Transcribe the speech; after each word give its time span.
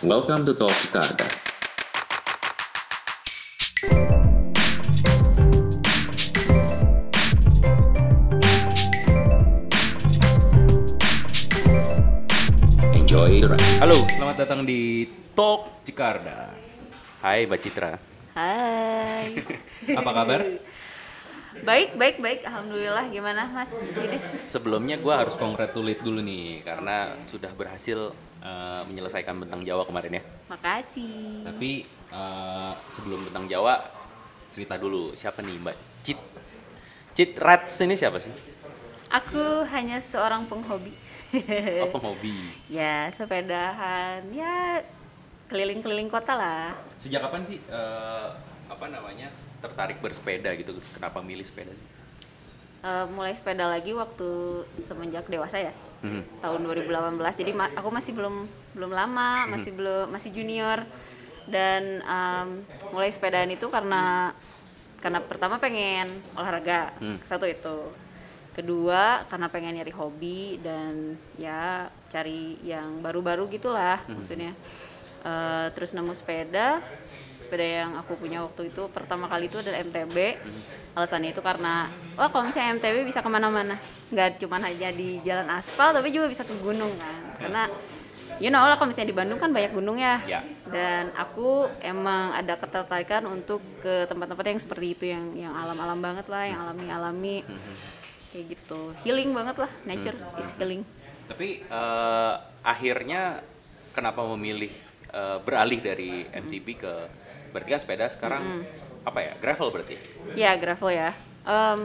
Welcome 0.00 0.48
to 0.48 0.56
Talk 0.56 0.72
Jakarta. 0.80 1.28
Enjoy 12.96 13.44
the 13.44 13.52
ride. 13.52 13.60
Halo, 13.76 14.00
selamat 14.08 14.36
datang 14.40 14.64
di 14.64 15.04
Talk 15.36 15.84
Cikarda. 15.84 16.48
Hai 17.20 17.44
Mbak 17.44 17.60
Citra, 17.60 18.00
Hai. 18.32 19.36
apa 20.00 20.10
kabar? 20.16 20.40
Baik, 21.60 21.92
baik, 21.96 22.16
baik. 22.18 22.40
Alhamdulillah. 22.48 23.04
Gimana, 23.12 23.44
Mas? 23.52 23.68
Ini 23.92 24.16
Sebelumnya 24.16 24.96
gue 24.96 25.12
harus 25.12 25.36
congratulate 25.36 26.00
dulu 26.00 26.24
nih 26.24 26.64
karena 26.64 27.20
sudah 27.20 27.52
berhasil 27.52 28.16
eh, 28.40 28.82
menyelesaikan 28.88 29.36
bentang 29.36 29.60
Jawa 29.60 29.84
kemarin 29.84 30.20
ya. 30.20 30.22
makasih. 30.48 31.44
Tapi 31.44 31.84
eh, 32.10 32.72
sebelum 32.88 33.28
bentang 33.28 33.44
Jawa 33.44 33.76
cerita 34.50 34.80
dulu 34.80 35.12
siapa 35.14 35.44
nih 35.44 35.56
Mbak 35.60 35.76
Cit 36.02 36.18
Cit 37.14 37.32
Rats 37.36 37.76
ini 37.84 37.94
siapa 37.94 38.16
sih? 38.18 38.32
Aku 39.10 39.66
hanya 39.68 39.98
seorang 40.00 40.46
penghobi. 40.46 40.94
Apa 41.86 41.98
hobi? 41.98 42.34
ya, 42.66 43.10
sepedahan. 43.10 44.22
Ya, 44.30 44.82
keliling-keliling 45.46 46.08
kota 46.08 46.34
lah. 46.34 46.74
Sejak 46.96 47.20
kapan 47.22 47.42
sih 47.44 47.58
eh, 47.68 48.28
apa 48.70 48.86
namanya 48.86 49.28
tertarik 49.60 50.00
bersepeda 50.00 50.50
gitu? 50.54 50.72
Kenapa 50.92 51.20
milih 51.20 51.44
sepeda? 51.44 51.70
sih? 51.70 51.88
Eh, 52.80 53.06
mulai 53.12 53.36
sepeda 53.36 53.68
lagi 53.68 53.92
waktu 53.92 54.28
semenjak 54.72 55.28
dewasa 55.28 55.60
ya. 55.60 55.72
Hmm. 56.00 56.24
Tahun 56.40 56.60
2018. 56.60 57.20
Jadi 57.36 57.52
ma- 57.52 57.68
aku 57.70 57.92
masih 57.92 58.16
belum 58.16 58.48
belum 58.72 58.88
lama, 58.90 59.44
masih 59.46 59.70
belum 59.70 60.08
masih 60.08 60.32
junior. 60.32 60.80
Dan 61.44 62.00
em, 62.00 62.48
mulai 62.88 63.12
sepedaan 63.12 63.48
itu 63.48 63.68
karena 63.68 64.32
karena 64.96 65.20
pertama 65.20 65.56
pengen 65.56 66.08
olahraga. 66.32 66.96
Satu 67.22 67.44
itu. 67.44 67.92
Kedua 68.50 69.28
karena 69.28 69.46
pengen 69.46 69.76
nyari 69.76 69.92
hobi 69.92 70.56
dan 70.58 71.14
ya 71.36 71.84
cari 72.08 72.56
yang 72.60 73.00
baru-baru 73.00 73.44
gitulah 73.50 74.00
maksudnya. 74.08 74.56
Eh, 75.20 75.66
terus 75.76 75.92
nemu 75.92 76.16
sepeda 76.16 76.80
sepeda 77.50 77.66
yang 77.66 77.98
aku 77.98 78.14
punya 78.14 78.46
waktu 78.46 78.70
itu 78.70 78.86
pertama 78.94 79.26
kali 79.26 79.50
itu 79.50 79.58
adalah 79.58 79.82
MTB 79.82 80.38
alasannya 80.94 81.34
itu 81.34 81.42
karena 81.42 81.90
wah 82.14 82.30
kalau 82.30 82.46
misalnya 82.46 82.78
MTB 82.78 83.02
bisa 83.02 83.18
ke 83.18 83.26
mana-mana. 83.26 83.74
Nggak 84.14 84.38
cuma 84.38 84.62
hanya 84.62 84.94
di 84.94 85.18
jalan 85.26 85.50
aspal 85.50 85.90
tapi 85.90 86.14
juga 86.14 86.30
bisa 86.30 86.46
ke 86.46 86.54
gunung 86.62 86.94
kan. 86.94 87.20
Karena 87.42 87.62
you 88.38 88.54
know 88.54 88.62
lah 88.62 88.78
kalau 88.78 88.94
misalnya 88.94 89.10
di 89.10 89.18
Bandung 89.18 89.42
kan 89.42 89.50
banyak 89.50 89.74
gunung 89.74 89.98
ya. 89.98 90.22
Ya. 90.30 90.46
dan 90.70 91.10
aku 91.18 91.66
emang 91.82 92.38
ada 92.38 92.54
ketertarikan 92.54 93.26
untuk 93.26 93.58
ke 93.82 94.06
tempat-tempat 94.06 94.46
yang 94.46 94.60
seperti 94.62 94.86
itu 94.94 95.04
yang 95.10 95.24
yang 95.34 95.50
alam-alam 95.50 95.98
banget 95.98 96.30
lah 96.30 96.46
yang 96.46 96.62
alami-alami. 96.62 97.42
Kayak 98.30 98.54
gitu. 98.54 98.94
Healing 99.02 99.34
banget 99.34 99.58
lah 99.58 99.70
nature 99.82 100.14
is 100.38 100.50
healing. 100.54 100.86
Tapi 101.26 101.66
eh, 101.66 102.34
akhirnya 102.62 103.42
kenapa 103.90 104.22
memilih 104.38 104.70
eh, 105.10 105.38
beralih 105.42 105.82
dari 105.82 106.26
MTB 106.30 106.66
ke 106.78 106.94
berarti 107.50 107.68
kan 107.68 107.80
sepeda 107.80 108.06
sekarang 108.06 108.64
apa 109.00 109.18
ya 109.20 109.32
gravel 109.36 109.70
berarti? 109.70 109.96
Ya 110.34 110.54
gravel 110.54 110.90
ya. 110.90 111.10
Em, 111.42 111.80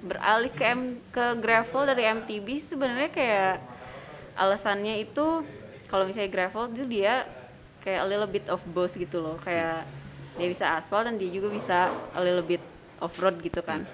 beralih 0.00 0.50
ke 0.50 0.64
M- 0.66 1.00
ke 1.08 1.36
gravel 1.36 1.82
dari 1.84 2.06
MTB 2.06 2.46
sebenarnya 2.56 3.10
kayak 3.10 3.54
alasannya 4.34 5.00
itu 5.00 5.42
kalau 5.86 6.04
misalnya 6.04 6.28
gravel 6.28 6.68
itu 6.70 6.84
dia 6.84 7.24
kayak 7.80 8.02
a 8.02 8.06
little 8.06 8.26
bit 8.26 8.46
of 8.48 8.60
both 8.66 8.94
gitu 8.94 9.18
loh. 9.18 9.38
Kayak 9.38 9.86
dia 10.36 10.46
bisa 10.46 10.74
aspal 10.74 11.02
dan 11.02 11.16
dia 11.16 11.30
juga 11.30 11.48
bisa 11.48 11.88
a 12.12 12.20
little 12.20 12.44
bit 12.44 12.60
off 12.98 13.16
road 13.16 13.38
gitu 13.40 13.62
kan. 13.62 13.86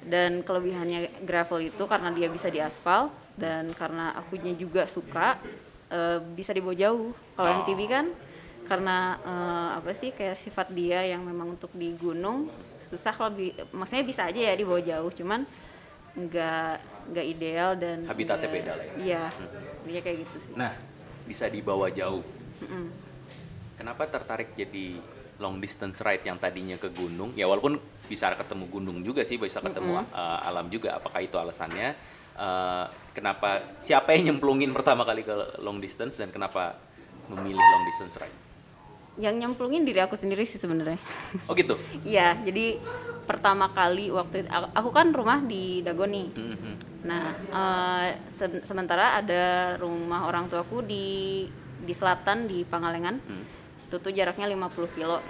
Dan 0.00 0.40
kelebihannya 0.40 1.24
gravel 1.24 1.64
itu 1.64 1.82
karena 1.84 2.12
dia 2.12 2.28
bisa 2.28 2.48
di 2.48 2.60
aspal 2.60 3.08
dan 3.34 3.72
karena 3.72 4.12
akunya 4.12 4.52
juga 4.52 4.84
suka 4.84 5.40
eh, 5.88 6.18
bisa 6.20 6.52
dibawa 6.52 6.74
jauh. 6.74 7.10
Kalau 7.34 7.48
Oh. 7.48 7.56
MTB 7.60 7.80
kan 7.86 8.06
karena 8.64 8.96
eh, 9.20 9.68
apa 9.78 9.90
sih 9.92 10.10
kayak 10.10 10.34
sifat 10.34 10.72
dia 10.72 11.04
yang 11.04 11.20
memang 11.20 11.54
untuk 11.54 11.68
di 11.72 11.92
gunung 11.94 12.48
susah 12.80 13.12
kalau 13.12 13.32
bi- 13.32 13.52
maksudnya 13.70 14.02
bisa 14.02 14.24
aja 14.24 14.40
ya 14.40 14.54
dibawa 14.56 14.80
jauh 14.80 15.12
cuman 15.12 15.44
nggak 16.14 16.74
nggak 17.12 17.26
ideal 17.26 17.70
dan 17.76 18.06
Habitatnya 18.06 18.48
beda 18.48 18.72
lah 18.72 18.84
ya. 18.86 18.94
iya 18.96 19.24
dia 19.84 20.00
kayak 20.00 20.16
gitu 20.24 20.36
sih 20.40 20.52
Nah 20.56 20.72
bisa 21.24 21.48
dibawa 21.48 21.88
jauh. 21.88 22.20
Kenapa 23.74 24.06
tertarik 24.06 24.54
jadi 24.54 24.96
long 25.42 25.58
distance 25.58 25.98
ride 26.00 26.22
yang 26.22 26.38
tadinya 26.38 26.76
ke 26.78 26.88
gunung? 26.88 27.34
Ya 27.34 27.44
walaupun 27.44 27.80
bisa 28.06 28.30
ketemu 28.32 28.64
gunung 28.70 28.98
juga 29.02 29.24
sih, 29.24 29.40
bisa 29.40 29.58
ketemu 29.58 30.04
eh, 30.04 30.38
alam 30.44 30.68
juga. 30.68 30.94
Apakah 30.94 31.20
itu 31.20 31.34
alasannya? 31.36 31.96
Eh, 32.34 32.84
kenapa? 33.12 33.64
Siapa 33.80 34.14
yang 34.14 34.36
nyemplungin 34.36 34.70
pertama 34.70 35.02
kali 35.02 35.24
ke 35.24 35.32
long 35.60 35.80
distance 35.80 36.20
dan 36.20 36.30
kenapa 36.30 36.76
memilih 37.26 37.56
long 37.58 37.84
distance 37.88 38.14
ride? 38.20 38.38
Yang 39.16 39.34
nyemplungin 39.34 39.82
diri 39.82 39.98
aku 39.98 40.14
sendiri 40.14 40.42
sih 40.42 40.56
sebenarnya 40.56 40.98
Oh 41.46 41.54
gitu. 41.54 41.78
iya 42.06 42.34
jadi 42.36 42.78
pertama 43.24 43.70
kali 43.70 44.10
waktu 44.10 44.42
itu 44.42 44.48
aku 44.48 44.68
aku 44.74 44.90
kan 44.90 45.08
rumah 45.10 45.38
di 45.40 45.80
Dago 45.80 46.04
nih 46.04 46.28
Mhm. 46.34 46.72
Nah, 47.04 47.36
eh, 47.36 48.08
se- 48.26 48.64
sementara 48.64 49.12
ada 49.14 49.44
rumah 49.76 50.24
orang 50.24 50.48
tuaku 50.48 50.80
di 50.80 51.44
di 51.78 51.92
selatan 51.92 52.48
di 52.48 52.64
Pangalengan. 52.64 53.20
Itu 53.84 54.00
tuh 54.00 54.08
jaraknya 54.08 54.48
50 54.48 54.88
kilo. 54.88 55.20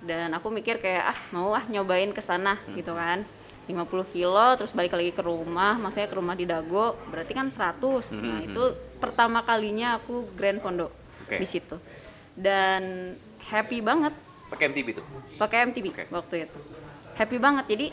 Dan 0.00 0.32
aku 0.32 0.50
mikir 0.50 0.82
kayak 0.82 1.04
ah 1.06 1.18
mau 1.30 1.52
ah 1.52 1.62
nyobain 1.64 2.10
ke 2.10 2.18
sana 2.18 2.58
gitu 2.74 2.90
kan. 2.92 3.22
50 3.66 3.86
kilo 4.10 4.58
terus 4.58 4.74
balik 4.74 4.90
lagi 4.90 5.14
ke 5.14 5.22
rumah, 5.22 5.78
maksudnya 5.78 6.10
ke 6.10 6.16
rumah 6.18 6.34
di 6.34 6.42
Dago, 6.42 6.98
berarti 7.06 7.32
kan 7.32 7.46
100. 7.46 8.18
Nah, 8.18 8.42
itu 8.42 8.62
pertama 8.98 9.46
kalinya 9.46 9.94
aku 9.94 10.26
Grand 10.34 10.58
Fondo 10.58 10.90
Oke. 11.22 11.38
di 11.38 11.46
situ. 11.46 11.78
Dan 12.32 13.14
happy 13.42 13.80
banget 13.80 14.14
Pakai 14.48 14.66
MTB 14.66 14.88
tuh. 14.92 15.06
pakai 15.36 15.58
MTB 15.64 15.86
Oke. 15.88 16.04
waktu 16.10 16.34
itu 16.42 16.58
happy 17.14 17.38
banget 17.38 17.64
jadi 17.66 17.86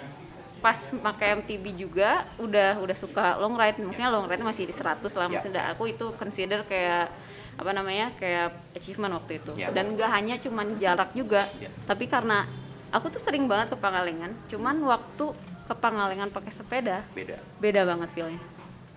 pas 0.58 0.74
pakai 0.92 1.38
MTB 1.38 1.66
juga 1.78 2.26
udah 2.38 2.82
udah 2.82 2.98
suka 2.98 3.38
long 3.38 3.54
ride 3.54 3.78
maksudnya 3.78 4.10
long 4.10 4.26
ride 4.26 4.42
masih 4.42 4.66
di 4.66 4.74
100 4.74 5.06
lah 5.14 5.26
Ya. 5.26 5.32
maksudnya 5.32 5.64
aku 5.70 5.86
itu 5.86 6.10
consider 6.14 6.66
kayak 6.66 7.14
apa 7.54 7.72
namanya 7.72 8.10
kayak 8.16 8.52
achievement 8.74 9.14
waktu 9.14 9.38
itu 9.38 9.54
Ya. 9.56 9.70
dan 9.70 9.94
gak 9.94 10.10
hanya 10.10 10.36
cuman 10.38 10.76
jarak 10.76 11.14
juga 11.14 11.46
Ya. 11.58 11.70
tapi 11.86 12.06
karena 12.06 12.50
aku 12.90 13.08
tuh 13.08 13.22
sering 13.22 13.46
banget 13.46 13.70
ke 13.70 13.78
Pangalengan 13.78 14.34
cuman 14.48 14.76
waktu 14.82 15.26
ke 15.64 15.74
Pangalengan 15.74 16.30
pakai 16.30 16.50
sepeda 16.50 17.06
Beda. 17.12 17.38
beda 17.58 17.86
banget 17.86 18.10
feelnya 18.12 18.42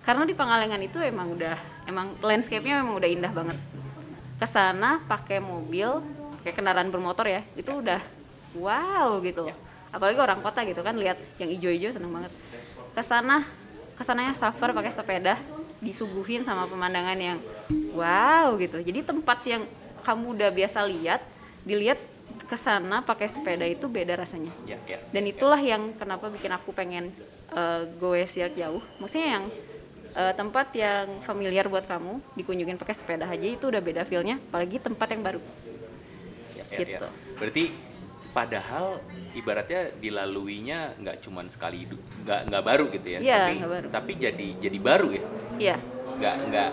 karena 0.01 0.25
di 0.25 0.33
Pangalengan 0.33 0.81
itu 0.81 0.97
emang 0.97 1.29
udah 1.31 1.53
emang 1.85 2.17
landscape-nya 2.19 2.81
memang 2.81 2.97
udah 2.97 3.09
indah 3.11 3.29
banget 3.29 3.57
ke 4.41 4.47
sana 4.49 4.97
pakai 5.05 5.37
mobil 5.37 6.01
pakai 6.41 6.57
kendaraan 6.57 6.89
bermotor 6.89 7.29
ya 7.29 7.45
itu 7.53 7.69
udah 7.69 8.01
wow 8.57 9.21
gitu. 9.21 9.45
Loh 9.45 9.71
apalagi 9.91 10.17
orang 10.17 10.39
kota 10.39 10.63
gitu 10.63 10.81
kan 10.81 10.95
lihat 10.95 11.19
yang 11.37 11.51
ijo-ijo 11.51 11.91
seneng 11.91 12.15
banget. 12.15 12.31
Ke 12.95 13.03
sana 13.03 13.43
ke 13.93 14.03
sananya 14.07 14.33
suffer 14.33 14.71
pakai 14.73 14.89
sepeda 14.89 15.35
disuguhin 15.83 16.41
sama 16.41 16.65
pemandangan 16.65 17.19
yang 17.19 17.37
wow 17.93 18.55
gitu. 18.57 18.79
Jadi 18.81 19.03
tempat 19.03 19.39
yang 19.45 19.63
kamu 20.01 20.39
udah 20.39 20.49
biasa 20.49 20.87
lihat 20.87 21.21
dilihat 21.67 21.99
ke 22.47 22.57
sana 22.57 23.03
pakai 23.03 23.29
sepeda 23.29 23.67
itu 23.67 23.85
beda 23.85 24.17
rasanya. 24.17 24.51
Ya, 24.65 24.79
ya. 24.87 24.97
dan 25.13 25.23
itulah 25.27 25.59
yang 25.59 25.93
kenapa 25.95 26.27
bikin 26.31 26.51
aku 26.51 26.73
pengen 26.73 27.13
uh, 27.53 27.85
goes 27.99 28.33
jarak 28.33 28.55
jauh. 28.57 28.81
Maksudnya 28.97 29.39
yang 29.39 29.45
uh, 30.13 30.33
tempat 30.33 30.71
yang 30.73 31.19
familiar 31.19 31.65
buat 31.65 31.83
kamu 31.83 32.19
dikunjungin 32.35 32.75
pakai 32.75 32.95
sepeda 32.95 33.25
aja 33.25 33.43
itu 33.43 33.65
udah 33.67 33.79
beda 33.79 34.03
feelnya 34.03 34.37
apalagi 34.41 34.77
tempat 34.77 35.07
yang 35.11 35.23
baru 35.23 35.41
Ya, 36.51 36.63
ya, 36.67 36.77
Gitu. 36.77 37.03
ya. 37.03 37.09
Berarti 37.35 37.63
padahal 38.31 38.99
ibaratnya 39.33 39.91
dilaluinya 39.97 40.95
nggak 40.95 41.19
cuman 41.19 41.47
sekali 41.47 41.83
hidup, 41.83 41.99
nggak 42.23 42.39
nggak 42.47 42.63
baru 42.63 42.85
gitu 42.91 43.07
ya. 43.07 43.19
Iya, 43.19 43.39
tapi, 43.41 43.55
baru. 43.59 43.87
tapi 43.91 44.11
jadi 44.15 44.47
jadi 44.55 44.77
baru 44.79 45.07
ya. 45.11 45.23
iya 45.57 45.77
Nggak 46.15 46.35
nggak. 46.47 46.71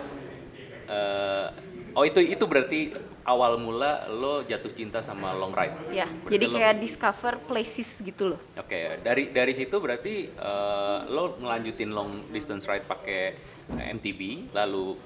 eh, 0.89 1.47
oh 1.95 2.05
itu 2.05 2.21
itu 2.23 2.45
berarti 2.47 2.81
awal 3.29 3.57
mula 3.57 3.91
lo 4.11 4.41
jatuh 4.43 4.73
cinta 4.73 4.99
sama 4.99 5.31
long 5.33 5.53
ride. 5.53 5.77
ya 5.93 6.09
Berarti 6.09 6.33
jadi 6.33 6.45
lo- 6.45 6.57
kayak 6.57 6.75
discover 6.79 7.35
places 7.41 8.01
gitu 8.01 8.33
loh 8.33 8.41
Oke, 8.57 8.99
dari 9.01 9.29
dari 9.29 9.53
situ 9.53 9.77
berarti 9.77 10.15
eh, 10.27 10.99
lo 11.07 11.37
ngelanjutin 11.37 11.91
long 11.91 12.09
distance 12.29 12.65
ride 12.65 12.85
pakai 12.85 13.21
eh, 13.69 13.93
MTB, 13.93 14.21
lalu 14.51 14.97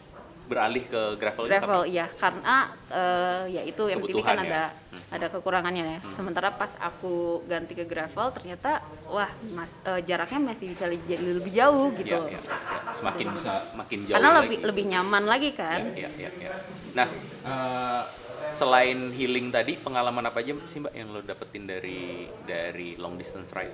beralih 0.53 0.85
ke 0.85 1.03
gravel, 1.17 1.45
gravel 1.49 1.83
iya 1.89 2.05
karena 2.13 2.69
uh, 2.93 3.45
ya 3.49 3.65
itu 3.65 3.89
MTB 3.89 4.21
kan 4.21 4.37
ya. 4.37 4.45
ada 4.45 4.63
ada 5.09 5.27
kekurangannya 5.29 5.85
ya 5.97 6.01
sementara 6.13 6.53
pas 6.53 6.77
aku 6.77 7.41
ganti 7.49 7.73
ke 7.73 7.89
gravel 7.89 8.29
ternyata 8.33 8.85
wah 9.09 9.29
mas 9.53 9.77
eh, 9.85 10.01
jaraknya 10.05 10.53
masih 10.53 10.69
bisa 10.69 10.85
jadi 10.89 11.17
lebih 11.21 11.53
jauh 11.53 11.89
gitu 11.97 12.29
Ya, 12.29 12.37
ya, 12.37 12.41
ya. 12.41 12.93
Semakin 12.93 13.27
bisa 13.33 13.53
makin 13.73 13.99
jauh 14.05 14.17
karena 14.17 14.31
lagi. 14.33 14.41
lebih 14.45 14.59
lebih 14.69 14.85
nyaman 14.93 15.25
lagi 15.25 15.51
kan 15.53 15.81
Ya, 15.97 16.09
ya, 16.17 16.31
ya. 16.37 16.53
Nah, 16.93 17.09
eh, 17.45 18.03
selain 18.49 19.13
healing 19.13 19.49
tadi, 19.49 19.81
pengalaman 19.81 20.29
apa 20.29 20.45
aja 20.45 20.53
sih 20.69 20.81
mbak 20.81 20.93
yang 20.93 21.09
lo 21.09 21.25
dapetin 21.25 21.65
dari 21.65 22.29
dari 22.45 23.01
long 23.01 23.17
distance 23.17 23.53
ride? 23.57 23.73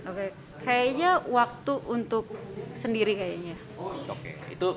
oke 0.00 0.26
kayaknya 0.64 1.20
waktu 1.28 1.72
untuk 1.84 2.24
sendiri 2.72 3.12
kayaknya 3.12 3.56
Oke, 4.08 4.32
itu 4.48 4.68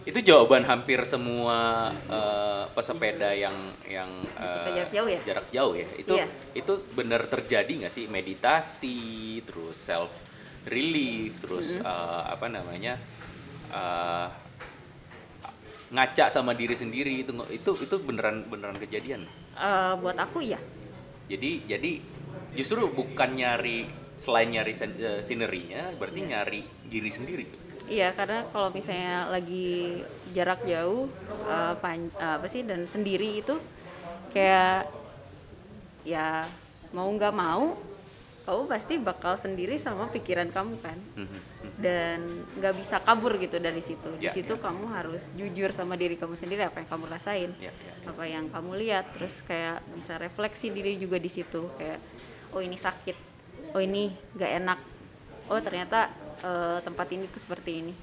itu 0.00 0.18
jawaban 0.24 0.64
hampir 0.64 0.96
semua 1.04 1.90
eh, 2.08 2.64
pesepeda 2.72 3.30
yang 3.30 3.52
yang 3.84 4.08
Pesepeda 4.32 4.70
jarak 4.72 4.90
jauh 4.90 5.08
ya? 5.08 5.20
jarak 5.22 5.46
jauh 5.50 5.74
ya. 5.76 5.88
Itu 5.94 6.14
Iya. 6.16 6.26
itu 6.52 6.72
benar 6.92 7.28
terjadi 7.28 7.68
nggak 7.84 7.92
sih 7.92 8.08
meditasi, 8.08 9.00
terus 9.44 9.76
self 9.76 10.08
relief, 10.64 11.36
terus 11.38 11.76
eh, 11.76 12.22
apa 12.26 12.48
namanya 12.48 12.96
eh, 13.68 14.28
ngaca 15.90 16.30
sama 16.30 16.54
diri 16.54 16.72
sendiri 16.72 17.20
itu 17.20 17.32
itu 17.50 17.70
itu 17.76 17.96
beneran 18.00 18.46
beneran 18.46 18.78
kejadian. 18.78 19.26
Eh, 19.52 19.92
buat 19.98 20.16
aku 20.16 20.40
ya 20.40 20.56
Jadi 21.28 21.62
jadi 21.68 21.92
justru 22.54 22.88
bukan 22.90 23.36
nyari 23.36 23.86
selain 24.16 24.50
nyari 24.50 24.72
sen- 24.74 24.96
sinerinya, 25.20 25.92
berarti 25.94 26.20
nyari 26.24 26.60
diri 26.84 27.06
sendiri. 27.08 27.46
Iya, 27.90 28.14
karena 28.14 28.46
kalau 28.46 28.70
misalnya 28.70 29.26
lagi 29.26 29.98
jarak 30.30 30.62
jauh, 30.62 31.10
eh, 31.44 31.74
pan- 31.76 32.14
eh, 32.14 32.34
apa 32.38 32.46
sih 32.46 32.62
dan 32.62 32.86
sendiri 32.86 33.42
itu 33.42 33.58
kayak 34.30 34.86
ya 36.06 36.46
mau 36.94 37.10
nggak 37.10 37.34
mau, 37.34 37.74
kamu 38.46 38.62
pasti 38.66 38.94
bakal 38.96 39.34
sendiri 39.34 39.74
sama 39.74 40.06
pikiran 40.08 40.48
kamu 40.48 40.78
kan, 40.78 40.98
dan 41.76 42.18
nggak 42.56 42.74
bisa 42.78 43.02
kabur 43.02 43.34
gitu 43.36 43.58
dari 43.58 43.82
situ. 43.82 44.06
Di 44.16 44.26
Ya, 44.26 44.32
situ 44.32 44.54
ya. 44.54 44.62
kamu 44.62 44.84
harus 44.90 45.26
jujur 45.34 45.70
sama 45.70 45.98
diri 45.98 46.14
kamu 46.14 46.34
sendiri 46.34 46.62
apa 46.62 46.78
yang 46.78 46.88
kamu 46.88 47.04
rasain, 47.10 47.50
Ya, 47.58 47.74
ya, 47.74 47.92
apa 48.06 48.22
yang 48.24 48.46
kamu 48.48 48.70
lihat, 48.78 49.10
terus 49.12 49.42
kayak 49.42 49.82
bisa 49.92 50.14
refleksi 50.14 50.70
diri 50.70 50.94
juga 50.94 51.18
di 51.18 51.28
situ 51.28 51.66
kayak 51.74 51.98
oh 52.54 52.62
ini 52.62 52.78
sakit, 52.78 53.16
oh 53.74 53.82
ini 53.82 54.14
nggak 54.34 54.52
enak, 54.62 54.78
oh 55.46 55.58
ternyata 55.58 56.10
eh, 56.40 56.78
tempat 56.82 57.08
ini 57.12 57.24
tuh 57.28 57.40
seperti 57.40 57.70
ini. 57.84 57.94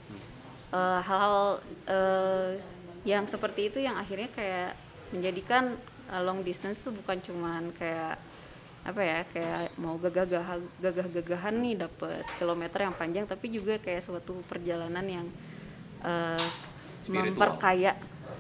Eh, 0.68 1.00
hal-hal 1.01 1.62
eh, 1.88 2.51
yang 3.04 3.24
seperti 3.24 3.72
itu 3.72 3.80
yang 3.80 3.95
akhirnya 3.95 4.28
kayak 4.31 4.75
menjadikan 5.12 5.80
eh, 6.12 6.22
long 6.22 6.44
distance 6.44 6.84
tuh 6.84 6.94
bukan 6.94 7.18
cuman 7.24 7.72
kayak 7.75 8.19
apa 8.88 9.01
ya 9.04 9.19
kayak 9.28 9.75
mau 9.75 10.00
gagah-gagah 10.00 10.63
gagah-gagahan 10.80 11.60
nih 11.60 11.75
dapet 11.75 12.24
kilometer 12.39 12.88
yang 12.88 12.95
panjang 12.95 13.28
tapi 13.28 13.51
juga 13.51 13.75
kayak 13.84 14.00
suatu 14.00 14.40
perjalanan 14.48 15.04
yang 15.04 15.28
eh, 16.04 16.48
Spiritual. 17.04 17.28
memperkaya 17.31 17.92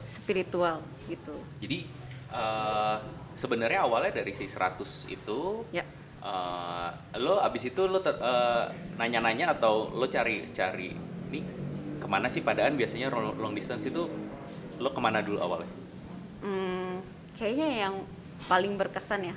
spiritual 0.07 0.79
gitu. 1.07 1.35
Jadi 1.59 1.87
eh, 2.31 2.97
sebenarnya 3.35 3.83
awalnya 3.83 4.19
dari 4.19 4.31
si 4.31 4.47
100 4.47 4.79
itu 5.11 5.39
ya 5.71 5.83
eh, 6.27 6.89
lo 7.23 7.39
abis 7.39 7.71
itu 7.71 7.87
lo 7.87 8.03
ter- 8.03 8.19
eh, 8.19 8.65
nanya-nanya 8.99 9.55
atau 9.55 9.87
lo 9.95 10.05
cari 10.11 10.51
cari 10.51 10.91
nih 11.31 11.43
ke 11.97 12.07
mana 12.07 12.27
sih? 12.27 12.43
Padaan 12.43 12.75
biasanya 12.75 13.07
long, 13.07 13.39
long 13.39 13.53
distance 13.55 13.87
itu 13.87 14.05
lo 14.77 14.89
ke 14.91 14.99
mana 14.99 15.23
dulu 15.23 15.39
awalnya? 15.39 15.71
Hmm, 16.43 16.99
kayaknya 17.33 17.87
yang 17.87 17.95
paling 18.45 18.77
berkesan 18.77 19.33
ya 19.33 19.35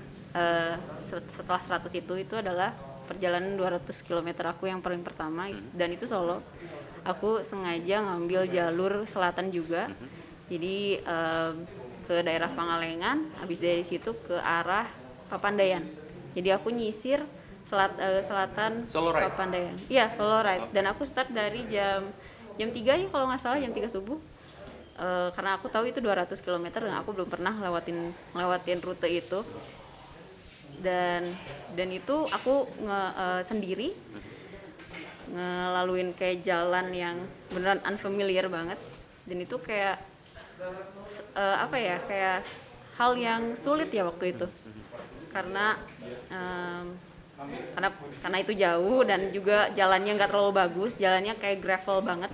set- 1.02 1.30
setelah 1.30 1.58
100 1.58 1.90
itu 1.90 2.14
itu 2.14 2.34
adalah 2.38 2.70
perjalanan 3.10 3.58
200 3.58 4.06
km 4.06 4.46
aku 4.46 4.70
yang 4.70 4.78
paling 4.78 5.02
pertama. 5.02 5.50
Dan 5.74 5.90
itu 5.90 6.06
solo. 6.06 6.42
Aku 7.02 7.42
sengaja 7.42 8.04
ngambil 8.04 8.46
jalur 8.46 9.02
selatan 9.08 9.50
juga. 9.50 9.90
Jadi 10.46 11.00
em, 11.02 11.54
ke 12.06 12.22
daerah 12.26 12.50
Pangalengan 12.50 13.22
habis 13.38 13.62
dari 13.62 13.86
situ 13.86 14.14
ke 14.26 14.34
arah 14.38 14.86
Papandayan 15.30 15.86
jadi 16.34 16.58
aku 16.58 16.70
nyisir 16.70 17.26
selat, 17.66 17.92
eh, 17.98 18.22
selatan 18.22 18.86
Solo 18.86 19.10
ride? 19.14 19.30
Papandayan 19.30 19.76
iya 19.90 20.10
solo 20.10 20.42
ride. 20.42 20.70
Dan 20.74 20.90
aku 20.90 21.02
start 21.06 21.30
dari 21.30 21.66
jam 21.66 22.06
jam 22.58 22.68
3 22.70 22.98
ya 22.98 23.06
kalau 23.10 23.30
nggak 23.30 23.40
salah 23.40 23.58
jam 23.58 23.70
3 23.70 23.86
subuh. 23.90 24.18
Eh, 25.00 25.28
karena 25.32 25.56
aku 25.56 25.66
tahu 25.72 25.88
itu 25.88 25.98
200 26.02 26.42
km 26.42 26.66
dan 26.70 26.94
aku 26.98 27.14
belum 27.16 27.28
pernah 27.30 27.54
lewatin 27.56 28.12
lewatin 28.34 28.78
rute 28.82 29.08
itu. 29.10 29.40
Dan 30.80 31.26
dan 31.74 31.88
itu 31.92 32.26
aku 32.30 32.66
nge, 32.78 33.00
eh, 33.16 33.42
sendiri 33.46 33.88
ngelaluin 35.30 36.10
kayak 36.18 36.42
jalan 36.42 36.90
yang 36.90 37.16
beneran 37.54 37.78
unfamiliar 37.86 38.50
banget. 38.50 38.78
Dan 39.26 39.38
itu 39.42 39.56
kayak 39.62 40.02
eh, 41.38 41.56
apa 41.58 41.76
ya 41.78 41.96
kayak 42.02 42.42
hal 42.98 43.16
yang 43.16 43.56
sulit 43.56 43.88
ya 43.88 44.04
waktu 44.04 44.36
itu 44.36 44.46
karena 45.30 45.78
em, 46.28 46.84
karena 47.72 47.88
karena 48.20 48.38
itu 48.44 48.52
jauh 48.52 49.00
dan 49.06 49.32
juga 49.32 49.72
jalannya 49.72 50.12
nggak 50.12 50.28
terlalu 50.28 50.52
bagus 50.52 50.92
jalannya 51.00 51.34
kayak 51.40 51.64
gravel 51.64 52.04
banget 52.04 52.28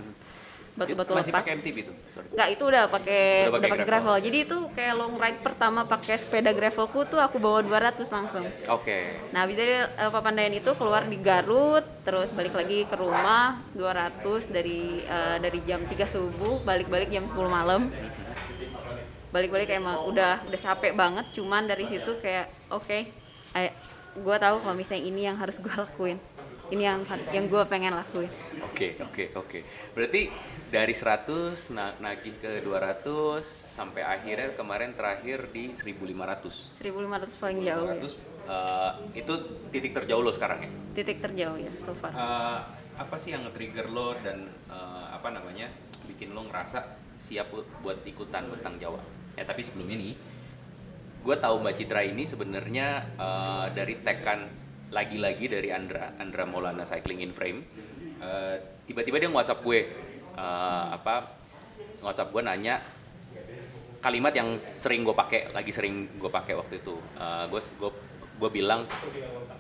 batu-batu 0.77 1.17
Masih 1.17 1.33
lepas 1.33 1.41
pakai 1.41 1.57
MTB? 1.57 1.77
Sorry. 2.13 2.29
Nggak, 2.37 2.49
itu 2.53 2.63
udah 2.69 2.85
pakai 2.93 3.23
Udah 3.49 3.61
pakai 3.65 3.69
gravel. 3.81 3.89
gravel. 3.89 4.17
Jadi 4.21 4.39
itu 4.45 4.59
kayak 4.77 4.95
long 4.95 5.15
ride 5.17 5.41
pertama 5.41 5.81
pakai 5.89 6.15
sepeda 6.21 6.53
gravelku 6.53 7.01
tuh 7.09 7.17
aku 7.17 7.41
bawa 7.41 7.65
200 7.65 8.05
langsung. 8.13 8.45
Oke. 8.69 9.17
Nah, 9.33 9.49
habis 9.49 9.57
dari 9.57 9.73
eh, 9.81 10.11
Papandayan 10.13 10.53
itu 10.53 10.71
keluar 10.77 11.09
di 11.09 11.17
Garut, 11.17 11.81
terus 12.05 12.37
balik 12.37 12.53
lagi 12.53 12.85
ke 12.85 12.93
rumah 12.93 13.57
200 13.73 14.53
dari 14.53 15.01
eh, 15.01 15.37
dari 15.41 15.65
jam 15.65 15.81
3 15.81 15.97
subuh, 16.05 16.61
balik-balik 16.61 17.09
jam 17.09 17.25
10 17.25 17.33
malam. 17.49 17.89
Balik-balik 19.37 19.69
kayak 19.69 19.85
emang 19.85 20.01
udah 20.09 20.49
udah 20.49 20.57
capek 20.57 20.97
banget, 20.97 21.29
cuman 21.29 21.69
dari 21.69 21.85
situ 21.85 22.17
kayak 22.25 22.49
oke, 22.73 22.89
okay, 22.89 23.13
gue 24.17 24.37
tahu 24.41 24.57
kalau 24.65 24.73
misalnya 24.73 25.05
ini 25.05 25.29
yang 25.29 25.37
harus 25.37 25.61
gue 25.61 25.69
lakuin. 25.69 26.17
Ini 26.67 26.83
yang 26.83 27.05
yang 27.31 27.47
gue 27.47 27.63
pengen 27.69 27.93
lakuin. 27.93 28.33
Oke, 28.65 28.97
oke, 28.99 29.37
oke. 29.37 29.59
Berarti 29.93 30.33
dari 30.67 30.91
100 30.91 31.69
na- 31.71 31.95
nagih 32.01 32.33
ke 32.41 32.65
200 32.65 33.45
sampai 33.45 34.03
akhirnya 34.03 34.57
kemarin 34.57 34.97
terakhir 34.97 35.53
di 35.53 35.71
1500. 35.71 36.75
1500 36.75 37.39
paling 37.39 37.59
jauh 37.61 37.87
ya. 37.87 38.01
1500 38.03 38.19
eh, 38.51 38.91
itu 39.21 39.35
titik 39.71 39.93
terjauh 39.95 40.25
lo 40.25 40.33
sekarang 40.33 40.65
ya? 40.65 40.71
Titik 40.97 41.21
terjauh 41.21 41.61
ya 41.61 41.71
so 41.79 41.93
far. 41.93 42.11
Eh, 42.11 42.59
apa 42.97 43.15
sih 43.15 43.37
yang 43.37 43.47
nge-trigger 43.47 43.87
lo 43.87 44.17
dan 44.19 44.49
eh, 44.67 45.07
apa 45.13 45.29
namanya 45.31 45.71
bikin 46.09 46.35
lo 46.35 46.43
ngerasa 46.51 46.83
siap 47.15 47.47
bu- 47.55 47.69
buat 47.79 48.03
ikutan 48.03 48.51
bentang 48.51 48.75
Jawa? 48.75 48.99
Ya 49.37 49.45
tapi 49.45 49.61
sebelumnya 49.61 50.01
nih, 50.01 50.15
gue 51.23 51.37
tahu 51.37 51.61
Mbak 51.61 51.75
Citra 51.77 52.03
ini 52.09 52.25
sebenarnya 52.25 53.05
eh, 53.21 53.67
dari 53.77 53.95
tekan 54.01 54.49
lagi-lagi 54.89 55.51
dari 55.51 55.69
Andra 55.75 56.17
Andra 56.17 56.49
Maulana 56.49 56.89
Cycling 56.89 57.21
in 57.21 57.37
Frame. 57.37 57.61
Eh, 58.17 58.57
tiba-tiba 58.89 59.21
dia 59.21 59.29
WhatsApp 59.29 59.61
gue 59.61 59.81
eh, 60.35 60.85
apa 60.93 61.37
WhatsApp 62.01 62.33
gue 62.33 62.43
nanya 62.43 62.81
kalimat 64.01 64.31
yang 64.33 64.57
sering 64.63 65.03
gue 65.03 65.13
pakai 65.13 65.51
lagi 65.51 65.75
sering 65.75 66.07
gue 66.15 66.31
pakai 66.31 66.55
waktu 66.55 66.79
itu 66.79 66.95
gue 67.51 67.61
gue 67.61 67.91
gue 68.37 68.51
bilang 68.53 68.85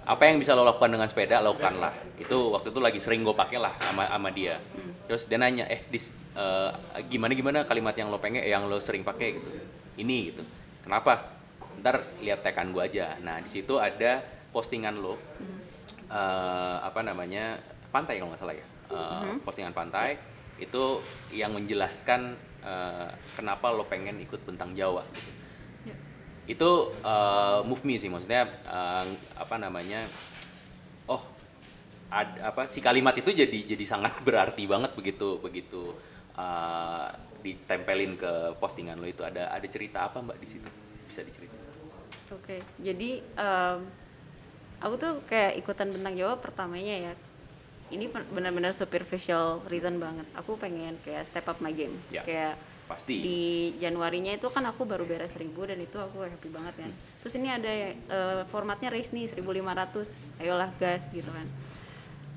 apa 0.07 0.23
yang 0.29 0.39
bisa 0.39 0.55
lo 0.55 0.63
lakukan 0.63 0.93
dengan 0.93 1.09
sepeda 1.09 1.43
lakukanlah. 1.43 1.93
Itu 2.21 2.55
waktu 2.55 2.71
itu 2.71 2.81
lagi 2.81 3.01
sering 3.03 3.27
gue 3.27 3.35
pakai 3.35 3.59
lah 3.59 3.75
sama 3.83 4.07
sama 4.07 4.29
dia. 4.31 4.61
Terus 5.11 5.27
dia 5.27 5.39
nanya 5.41 5.65
eh 5.67 5.83
dis 5.89 6.13
eh, 6.37 6.71
gimana 7.11 7.33
gimana 7.35 7.59
kalimat 7.65 7.97
yang 7.97 8.13
lo 8.13 8.23
pengen 8.23 8.45
eh, 8.45 8.53
yang 8.53 8.69
lo 8.69 8.79
sering 8.79 9.03
pakai? 9.03 9.29
Gitu. 9.41 9.49
Ini 9.99 10.17
gitu. 10.31 10.43
Kenapa? 10.85 11.35
Ntar 11.83 12.05
lihat 12.23 12.45
tekan 12.45 12.71
gue 12.71 12.83
aja. 12.85 13.19
Nah 13.25 13.43
di 13.43 13.51
situ 13.51 13.81
ada 13.81 14.23
postingan 14.55 14.95
lo 15.01 15.19
eh, 16.13 16.77
apa 16.85 17.01
namanya 17.03 17.59
pantai 17.91 18.21
kalau 18.21 18.31
nggak 18.31 18.41
salah 18.41 18.55
ya. 18.55 18.67
Eh, 18.93 19.43
postingan 19.43 19.75
pantai 19.75 20.21
itu 20.63 21.03
yang 21.33 21.51
menjelaskan 21.57 22.37
eh, 22.63 23.11
kenapa 23.35 23.73
lo 23.73 23.89
pengen 23.89 24.21
ikut 24.23 24.45
bentang 24.47 24.77
Jawa 24.77 25.03
gitu. 25.17 25.46
Itu 26.47 26.71
eh, 27.03 27.59
move 27.67 27.83
me 27.83 27.99
sih 27.99 28.11
maksudnya 28.11 28.47
eh, 28.67 29.05
apa 29.35 29.55
namanya 29.59 30.07
oh 31.11 31.23
ad- 32.11 32.39
apa 32.41 32.71
si 32.71 32.79
kalimat 32.79 33.15
itu 33.19 33.31
jadi 33.35 33.77
jadi 33.77 33.85
sangat 33.87 34.19
berarti 34.27 34.63
banget 34.67 34.95
begitu 34.95 35.39
begitu 35.43 35.95
eh, 36.39 37.09
ditempelin 37.43 38.19
ke 38.19 38.33
postingan 38.59 38.99
lo 38.99 39.07
itu 39.07 39.23
ada 39.23 39.51
ada 39.55 39.67
cerita 39.71 40.07
apa 40.07 40.19
mbak 40.23 40.39
di 40.43 40.49
situ 40.51 40.69
bisa 41.07 41.23
diceritain 41.23 41.67
Oke, 42.35 42.59
jadi 42.83 43.23
em, 43.23 43.79
aku 44.83 44.95
tuh 44.99 45.23
kayak 45.31 45.63
ikutan 45.63 45.95
bentang 45.95 46.19
Jawa 46.19 46.35
pertamanya 46.43 47.11
ya. 47.11 47.13
Ini 47.87 48.11
benar-benar 48.11 48.75
superficial 48.75 49.63
reason 49.71 50.03
banget. 50.03 50.27
Aku 50.35 50.59
pengen 50.59 50.99
kayak 51.07 51.23
step 51.23 51.47
up 51.47 51.63
my 51.63 51.71
game. 51.71 51.95
Ya. 52.11 52.27
Kayak 52.27 52.59
Pasti. 52.87 53.19
di 53.19 53.43
Januarinya 53.83 54.31
itu 54.31 54.47
kan 54.47 54.63
aku 54.63 54.87
baru 54.87 55.03
beres 55.03 55.35
1000 55.35 55.51
dan 55.67 55.79
itu 55.83 55.99
aku 55.99 56.23
happy 56.23 56.55
banget 56.55 56.87
kan. 56.87 56.91
Terus 57.23 57.35
ini 57.35 57.51
ada 57.51 57.67
eh, 57.67 58.43
formatnya 58.47 58.95
race 58.95 59.11
nih 59.11 59.27
1500 59.27 60.39
ayolah 60.39 60.71
gas 60.79 61.11
gitu 61.11 61.27
kan. 61.27 61.51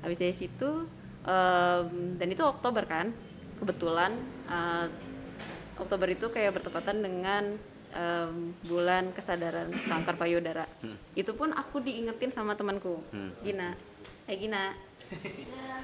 Habis 0.02 0.18
dari 0.18 0.34
situ 0.34 0.90
em, 1.22 2.18
dan 2.18 2.26
itu 2.26 2.42
Oktober 2.42 2.82
kan 2.82 3.14
kebetulan 3.62 4.10
eh, 4.50 4.90
Oktober 5.78 6.10
itu 6.10 6.26
kayak 6.34 6.58
bertepatan 6.58 6.98
dengan 6.98 7.54
em, 7.94 8.50
bulan 8.66 9.14
kesadaran 9.14 9.70
kanker 9.86 10.18
payudara. 10.18 10.66
Itu 11.14 11.38
pun 11.38 11.54
aku 11.54 11.78
diingetin 11.78 12.34
sama 12.34 12.58
temanku 12.58 12.98
Gina. 13.46 13.78
Eh 14.26 14.34
Gina. 14.34 14.74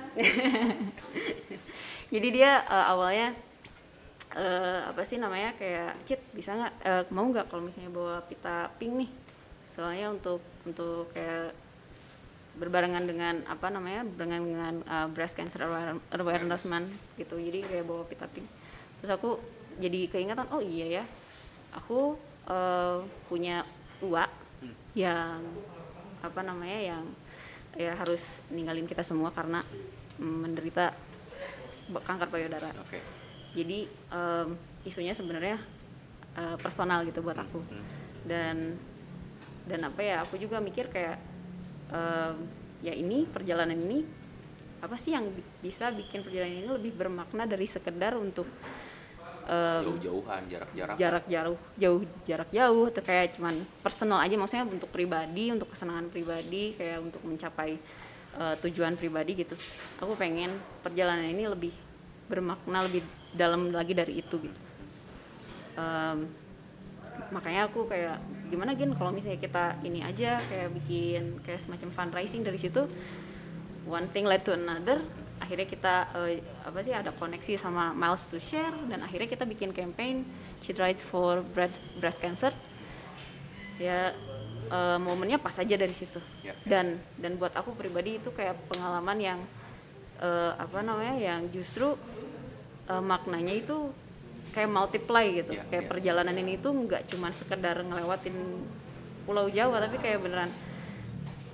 Jadi 2.14 2.28
dia 2.34 2.66
eh, 2.66 2.86
awalnya 2.90 3.30
eh, 4.36 4.80
apa 4.84 5.00
sih 5.02 5.16
namanya 5.16 5.56
kayak 5.56 5.96
cit 6.04 6.20
bisa 6.36 6.52
nggak? 6.52 6.74
Eh, 6.84 7.04
mau 7.10 7.24
nggak 7.26 7.48
kalau 7.48 7.64
misalnya 7.64 7.90
bawa 7.90 8.20
pita 8.28 8.68
pink 8.76 8.92
nih? 9.04 9.10
Soalnya 9.66 10.12
untuk 10.12 10.44
untuk 10.68 11.08
kayak 11.16 11.56
berbarengan 12.56 13.04
dengan 13.04 13.44
apa 13.48 13.68
namanya 13.68 14.04
berbarengan 14.04 14.42
dengan 14.44 14.74
eh, 14.84 15.08
breast 15.10 15.34
cancer 15.40 15.64
aware- 15.64 16.00
awareness 16.12 16.68
month 16.68 16.92
gitu. 17.16 17.40
Jadi 17.40 17.64
kayak 17.64 17.88
bawa 17.88 18.04
pita 18.04 18.28
pink. 18.28 18.46
Terus 19.00 19.10
aku 19.16 19.40
jadi 19.80 20.08
keingatan 20.12 20.48
oh 20.52 20.60
iya 20.60 21.00
ya. 21.00 21.04
Aku 21.72 22.20
eh, 22.48 22.98
punya 23.32 23.64
uak 24.04 24.28
yang 24.92 25.40
apa 26.20 26.40
namanya 26.44 26.80
yang 26.80 27.04
ya 27.76 27.92
harus 27.92 28.40
ninggalin 28.48 28.88
kita 28.88 29.04
semua 29.04 29.28
karena 29.32 29.60
menderita 30.16 30.96
kanker 31.92 32.28
payudara. 32.32 32.72
Oke. 32.80 33.15
Jadi 33.56 33.78
em, 33.88 34.48
isunya 34.84 35.10
sebenarnya 35.10 35.56
eh, 36.36 36.56
personal 36.60 37.02
gitu 37.02 37.24
buat 37.24 37.34
aku. 37.34 37.64
Dan 38.22 38.76
dan 39.66 39.80
apa 39.82 39.98
ya 39.98 40.22
aku 40.22 40.36
juga 40.36 40.60
mikir 40.60 40.86
kayak 40.86 41.16
em, 41.90 42.36
ya 42.84 42.92
ini 42.92 43.24
perjalanan 43.24 43.74
ini 43.74 44.04
apa 44.76 44.94
sih 44.94 45.10
yang 45.10 45.26
bi- 45.26 45.42
bisa 45.64 45.88
bikin 45.90 46.20
perjalanan 46.20 46.60
ini 46.60 46.68
lebih 46.68 46.92
bermakna 46.94 47.48
dari 47.48 47.64
sekedar 47.64 48.14
untuk 48.14 48.44
em, 49.48 49.82
Jauh-jauhan, 49.82 50.42
jarak-jarak. 50.46 50.94
jarak 50.94 51.24
jauh 51.26 51.58
jauh 51.74 52.00
jarak 52.22 52.50
jauh 52.52 52.84
atau 52.90 53.02
kayak 53.02 53.34
cuman 53.34 53.54
personal 53.80 54.20
aja 54.20 54.34
maksudnya 54.34 54.66
untuk 54.66 54.90
pribadi 54.90 55.50
untuk 55.50 55.72
kesenangan 55.72 56.10
pribadi 56.10 56.76
kayak 56.76 56.98
untuk 57.00 57.22
mencapai 57.24 57.78
eh, 58.36 58.54
tujuan 58.60 58.94
pribadi 58.94 59.32
gitu. 59.38 59.56
Aku 59.98 60.14
pengen 60.14 60.52
perjalanan 60.82 61.24
ini 61.24 61.46
lebih 61.46 61.72
bermakna 62.26 62.82
lebih 62.82 63.02
dalam 63.36 63.70
lagi 63.70 63.92
dari 63.92 64.18
itu 64.24 64.36
gitu. 64.40 64.60
Em, 65.76 66.26
makanya 67.30 67.68
aku 67.68 67.84
kayak 67.88 68.20
gimana 68.48 68.72
gin 68.76 68.92
kalau 68.94 69.10
misalnya 69.10 69.40
kita 69.40 69.76
ini 69.82 70.00
aja 70.04 70.38
kayak 70.46 70.68
bikin 70.82 71.42
kayak 71.42 71.58
semacam 71.58 71.88
fundraising 71.90 72.46
dari 72.46 72.60
situ 72.60 72.86
one 73.88 74.06
thing 74.12 74.28
led 74.28 74.44
to 74.46 74.54
another 74.54 75.02
akhirnya 75.40 75.68
kita 75.68 75.94
eh, 76.16 76.40
apa 76.64 76.78
sih 76.82 76.92
ada 76.96 77.12
koneksi 77.12 77.60
sama 77.60 77.92
Miles 77.92 78.24
to 78.26 78.40
Share 78.40 78.72
dan 78.88 79.04
akhirnya 79.04 79.28
kita 79.28 79.44
bikin 79.44 79.70
campaign 79.70 80.24
She 80.64 80.72
Rights 80.74 81.04
for 81.04 81.44
Breast, 81.54 81.78
Breast 82.00 82.18
Cancer. 82.18 82.50
Ya 83.76 84.16
eh, 84.72 84.98
momennya 84.98 85.38
pas 85.38 85.54
aja 85.60 85.76
dari 85.76 85.92
situ. 85.92 86.18
Ya. 86.42 86.56
dan 86.64 86.98
dan 87.20 87.36
buat 87.38 87.54
aku 87.54 87.76
pribadi 87.76 88.18
itu 88.18 88.32
kayak 88.32 88.56
pengalaman 88.72 89.18
yang 89.20 89.38
eh, 90.18 90.52
apa 90.56 90.80
namanya 90.80 91.14
yang 91.20 91.46
justru 91.52 91.94
eh, 92.86 93.02
maknanya 93.02 93.52
itu 93.52 93.90
kayak 94.50 94.70
multiply 94.70 95.26
gitu 95.34 95.52
Ya, 95.52 95.62
kayak 95.68 95.84
ya. 95.84 95.90
perjalanan 95.90 96.32
ini 96.32 96.56
tuh 96.56 96.72
nggak 96.72 97.06
cuma 97.06 97.28
sekedar 97.30 97.76
ngelewatin 97.78 98.34
Pulau 99.22 99.50
Jawa 99.50 99.78
tapi 99.78 99.98
kayak 99.98 100.22
beneran 100.22 100.48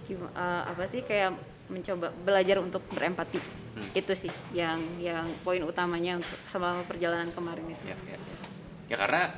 eh, 0.08 0.62
apa 0.62 0.84
sih 0.84 1.02
kayak 1.02 1.32
mencoba 1.66 2.12
belajar 2.12 2.58
untuk 2.58 2.84
berempati 2.88 3.40
Hmm. 3.72 3.88
itu 3.96 4.12
sih 4.12 4.32
yang 4.52 4.76
yang 5.00 5.24
poin 5.40 5.64
utamanya 5.64 6.20
untuk 6.20 6.36
selama 6.44 6.84
perjalanan 6.84 7.32
kemarin 7.32 7.72
itu 7.72 7.80
Ya, 7.88 7.96
ya, 8.04 8.20
ya. 8.20 8.36
Ya 8.84 8.96
karena 9.00 9.32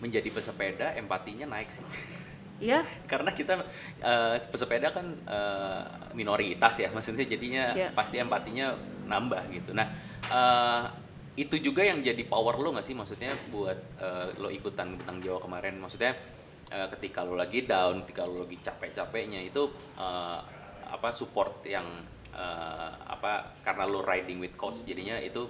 menjadi 0.00 0.32
pesepeda 0.32 0.96
empatinya 0.96 1.44
naik 1.46 1.68
sih. 1.68 1.84
ya 2.56 2.80
karena 3.12 3.28
kita 3.28 3.60
eh, 4.00 4.40
pesepeda 4.48 4.96
kan 4.96 5.12
eh, 5.28 5.82
minoritas 6.16 6.80
ya, 6.80 6.88
maksudnya 6.88 7.28
jadinya 7.28 7.76
Ya. 7.76 7.92
pasti 7.92 8.16
empatinya 8.16 8.72
nambah 9.04 9.44
gitu. 9.52 9.76
Nah, 9.76 9.92
eh, 10.24 10.82
itu 11.38 11.56
juga 11.62 11.86
yang 11.86 12.02
jadi 12.02 12.22
power 12.26 12.58
lo 12.58 12.74
nggak 12.74 12.86
sih? 12.86 12.96
Maksudnya 12.96 13.30
buat 13.54 13.78
eh, 14.02 14.26
lo 14.38 14.50
ikutan 14.50 14.98
bintang 14.98 15.22
Jawa 15.22 15.38
kemarin. 15.38 15.78
Maksudnya 15.78 16.12
eh, 16.70 16.88
ketika 16.98 17.22
lo 17.22 17.38
lagi 17.38 17.64
down 17.66 18.02
ketika 18.06 18.26
lo 18.26 18.46
lagi 18.46 18.58
capek-capeknya 18.58 19.40
itu 19.46 19.70
eh, 19.98 20.38
apa 20.90 21.08
support 21.14 21.62
yang 21.66 21.86
eh, 22.34 22.92
apa 23.06 23.62
karena 23.62 23.86
lo 23.86 24.02
riding 24.02 24.42
with 24.42 24.58
cost 24.58 24.86
jadinya 24.86 25.18
itu 25.22 25.46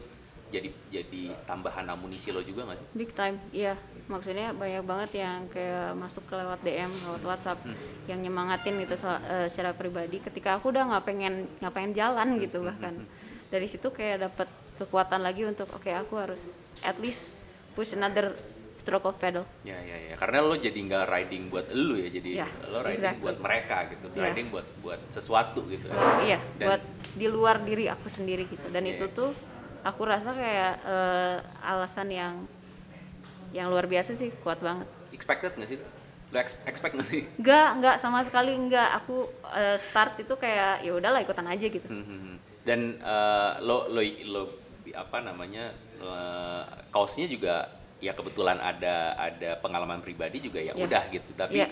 jadi 0.51 0.67
jadi 0.91 1.31
tambahan 1.47 1.87
amunisi 1.87 2.35
lo 2.35 2.43
juga 2.43 2.67
nggak 2.67 2.79
sih? 2.83 2.87
big 2.99 3.11
time 3.15 3.39
iya. 3.55 3.79
Maksudnya 4.11 4.51
banyak 4.51 4.83
banget 4.83 5.23
yang 5.23 5.47
kayak 5.47 5.95
masuk 5.95 6.27
ke 6.27 6.35
lewat 6.35 6.59
DM 6.67 6.91
lewat 6.91 7.23
WhatsApp 7.23 7.63
yang 8.11 8.19
nyemangatin 8.19 8.75
gitu 8.83 8.99
so- 8.99 9.23
eh, 9.23 9.47
secara 9.47 9.71
pribadi. 9.71 10.19
Ketika 10.19 10.59
aku 10.59 10.75
udah 10.75 10.91
nggak 10.91 11.05
pengen 11.07 11.47
nggak 11.63 11.71
pengen 11.71 11.93
jalan 11.95 12.29
gitu 12.43 12.67
bahkan. 12.67 13.07
dari 13.51 13.67
situ 13.67 13.91
kayak 13.91 14.31
dapat 14.31 14.47
kekuatan 14.81 15.21
lagi 15.21 15.45
untuk 15.45 15.69
oke 15.69 15.87
aku 15.87 16.17
harus 16.17 16.57
at 16.81 16.97
least 16.97 17.37
push 17.71 17.93
another 17.93 18.33
stroke 18.75 19.05
of 19.05 19.15
pedal 19.15 19.45
Ya 19.61 19.77
ya 19.77 19.97
ya, 20.03 20.15
karena 20.17 20.41
lo 20.41 20.57
jadi 20.57 20.73
nggak 20.75 21.05
riding 21.07 21.43
buat 21.47 21.69
lo 21.69 21.95
ya, 21.95 22.09
jadi 22.09 22.31
Ya, 22.35 22.49
lo 22.67 22.81
riding 22.81 22.97
exactly. 22.97 23.21
buat 23.21 23.37
mereka 23.37 23.77
gitu, 23.87 24.07
Ya. 24.11 24.23
riding 24.25 24.47
buat 24.49 24.65
buat 24.81 25.01
sesuatu 25.07 25.61
gitu. 25.69 25.85
So, 25.87 25.95
iya 26.25 26.41
Dan- 26.57 26.67
buat 26.67 26.83
di 27.13 27.27
luar 27.29 27.61
diri 27.61 27.87
aku 27.87 28.09
sendiri 28.09 28.49
gitu 28.49 28.67
dan 28.67 28.83
Iya. 28.83 28.97
itu 28.97 29.05
tuh 29.13 29.37
aku 29.83 30.03
rasa 30.03 30.33
kayak 30.33 30.73
eh, 30.83 31.37
alasan 31.63 32.09
yang 32.09 32.35
yang 33.51 33.69
luar 33.69 33.85
biasa 33.85 34.15
sih 34.15 34.33
kuat 34.41 34.61
banget 34.61 34.89
Expected 35.11 35.53
nggak 35.55 35.69
sih? 35.69 35.79
Lo 36.31 36.39
ex- 36.39 36.63
expect 36.65 36.95
nggak 36.95 37.09
sih? 37.11 37.23
Enggak, 37.37 37.69
enggak 37.75 37.97
sama 37.99 38.23
sekali 38.23 38.55
enggak. 38.55 38.95
Aku 38.97 39.27
eh, 39.51 39.75
start 39.77 40.17
itu 40.17 40.31
kayak 40.35 40.81
ya 40.81 40.95
udahlah 40.95 41.19
ikutan 41.19 41.45
aja 41.45 41.67
gitu. 41.67 41.85
Hmm, 41.85 42.01
hmm, 42.01 42.21
hmm. 42.23 42.37
Dan 42.63 42.81
eh, 42.97 43.53
lo 43.61 43.91
lo 43.91 44.01
lo 44.31 44.43
apa 44.93 45.21
namanya 45.21 45.71
eh, 45.97 46.63
kaosnya 46.89 47.27
juga 47.27 47.69
ya 47.99 48.13
kebetulan 48.13 48.57
ada 48.57 49.13
ada 49.15 49.57
pengalaman 49.57 50.01
pribadi 50.01 50.41
juga 50.41 50.59
ya 50.59 50.73
Ya. 50.73 50.81
udah 50.81 51.03
gitu. 51.09 51.31
Tapi 51.35 51.59
Ya. 51.59 51.69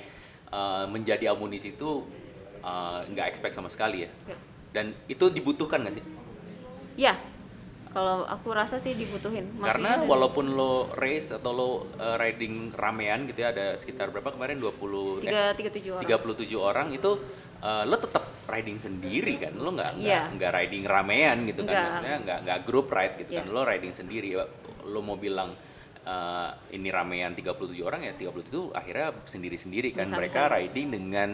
eh, 0.48 0.84
menjadi 0.86 1.30
amunisi 1.30 1.72
itu 1.72 2.04
eh, 2.58 3.00
nggak 3.06 3.26
expect 3.26 3.52
sama 3.52 3.68
sekali 3.68 4.04
ya. 4.04 4.10
Ya. 4.26 4.36
Dan 4.68 4.92
itu 5.06 5.28
dibutuhkan 5.28 5.80
nggak 5.80 5.94
sih? 5.94 6.04
Ya, 6.98 7.14
kalau 7.88 8.26
aku 8.26 8.50
rasa 8.50 8.76
sih 8.76 8.92
dibutuhin. 8.92 9.54
Karena 9.56 9.96
Maksudnya- 9.96 10.10
walaupun 10.10 10.46
lo 10.50 10.72
race 10.92 11.32
atau 11.32 11.50
lo 11.50 11.68
uh, 11.96 12.16
riding 12.16 12.74
ramean 12.74 13.24
gitu 13.24 13.40
ya 13.40 13.48
ada 13.48 13.72
sekitar 13.74 14.10
berapa 14.10 14.28
kemarin 14.28 14.58
20 14.58 15.22
eh, 15.22 15.24
tiga 15.24 15.42
tiga 15.54 15.70
tujuh 15.70 15.92
orang. 15.94 16.04
37 16.04 16.58
orang 16.60 16.88
itu 16.90 17.10
uh, 17.60 17.82
lo 17.84 17.96
tetap 17.96 18.26
riding 18.48 18.76
sendiri 18.76 19.36
kan 19.36 19.52
lo 19.54 19.70
nggak 19.70 19.92
nggak 19.94 20.08
Iya. 20.08 20.32
nggak 20.32 20.50
riding 20.56 20.84
ramean 20.84 21.38
gitu 21.44 21.62
kan 21.62 21.70
Nggak. 21.70 21.84
maksudnya 21.84 22.16
nggak 22.18 22.38
nggak 22.42 22.58
group 22.64 22.88
ride 22.88 23.14
gitu 23.18 23.30
kan 23.34 23.44
Iya. 23.44 23.52
lo 23.52 23.62
riding 23.62 23.92
sendiri 23.92 24.28
lo 24.82 25.00
mau 25.00 25.14
bilang 25.14 25.52
uh, 26.02 26.48
ini 26.70 26.88
ramean 26.88 27.32
37 27.32 27.52
orang 27.78 28.00
ya 28.02 28.12
37 28.14 28.72
akhirnya 28.72 29.12
sendiri-sendiri 29.22 29.92
kan 29.92 30.08
Bersama-sama. 30.08 30.18
mereka 30.18 30.40
riding 30.50 30.86
dengan 30.88 31.28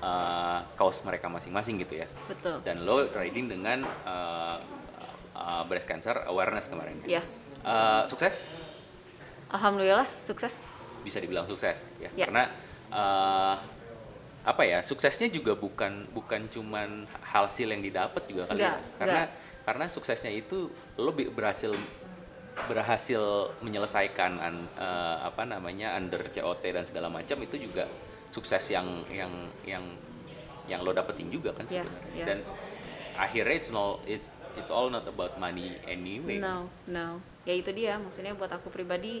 uh, 0.00 0.58
kaos 0.72 1.04
mereka 1.04 1.28
masing-masing 1.28 1.76
gitu 1.78 2.00
ya 2.00 2.08
Betul. 2.24 2.64
dan 2.64 2.80
lo 2.80 3.04
riding 3.06 3.46
dengan 3.46 3.84
uh, 4.02 4.56
uh, 5.32 5.62
breast 5.64 5.84
cancer 5.84 6.16
awareness 6.24 6.66
kemarin 6.66 6.96
Ya, 7.04 7.20
Uh, 7.60 8.04
sukses 8.04 8.44
alhamdulillah 9.48 10.04
sukses. 10.18 10.60
bisa 11.00 11.16
dibilang 11.16 11.44
sukses 11.44 11.84
ya, 11.96 12.08
Ya. 12.12 12.26
karena 12.26 12.44
uh, 12.88 13.56
apa 14.44 14.62
ya 14.62 14.78
suksesnya 14.80 15.28
juga 15.28 15.56
bukan 15.56 16.04
bukan 16.12 16.46
cuman 16.48 17.08
hasil 17.24 17.64
yang 17.64 17.80
didapat 17.80 18.22
juga 18.28 18.44
kali 18.44 18.60
Enggak, 18.60 18.76
ya 18.76 18.96
karena 19.00 19.20
enggak. 19.24 19.30
karena 19.64 19.84
suksesnya 19.88 20.28
itu 20.30 20.68
lo 20.96 21.10
berhasil 21.10 21.72
berhasil 22.54 23.22
menyelesaikan 23.60 24.38
an- 24.38 24.68
uh, 24.76 25.26
apa 25.26 25.42
namanya 25.42 25.96
under 25.96 26.22
COT 26.28 26.62
dan 26.62 26.84
segala 26.84 27.08
macam 27.08 27.40
itu 27.40 27.56
juga 27.58 27.88
sukses 28.30 28.62
yang 28.68 28.84
yang 29.10 29.32
yang 29.64 29.82
yang 30.64 30.80
lo 30.80 30.92
dapetin 30.92 31.28
juga 31.28 31.50
kan 31.52 31.66
Ya, 31.66 31.82
sebenarnya 31.82 32.14
ya. 32.14 32.24
dan 32.24 32.38
akhirnya 33.16 33.54
it's 33.54 33.68
no 33.68 33.98
it's 34.04 34.28
it's 34.54 34.70
all 34.70 34.86
not 34.86 35.02
about 35.04 35.34
money 35.36 35.74
anyway 35.84 36.38
No, 36.38 36.70
no. 36.86 37.18
Ya 37.44 37.52
itu 37.52 37.74
dia, 37.74 37.98
maksudnya 37.98 38.32
buat 38.32 38.48
aku 38.48 38.72
pribadi 38.72 39.20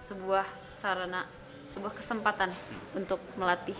sebuah 0.00 0.46
sarana, 0.70 1.28
sebuah 1.68 1.92
kesempatan 1.92 2.48
untuk 2.94 3.20
melatih 3.34 3.76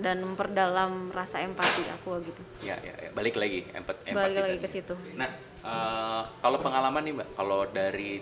dan 0.00 0.24
memperdalam 0.24 1.12
rasa 1.12 1.44
empati 1.44 1.84
aku 2.00 2.18
gitu. 2.24 2.42
Ya, 2.64 2.80
ya, 2.80 2.96
ya. 2.96 3.10
balik 3.12 3.36
lagi 3.36 3.68
empat 3.70 4.08
empati 4.08 4.16
Balik 4.16 4.38
lagi 4.40 4.58
ke 4.58 4.68
situ. 4.68 4.94
Nah, 5.14 5.28
eh, 5.64 6.22
kalau 6.40 6.58
pengalaman 6.58 7.02
nih 7.04 7.14
mbak, 7.20 7.28
kalau 7.36 7.68
dari 7.68 8.20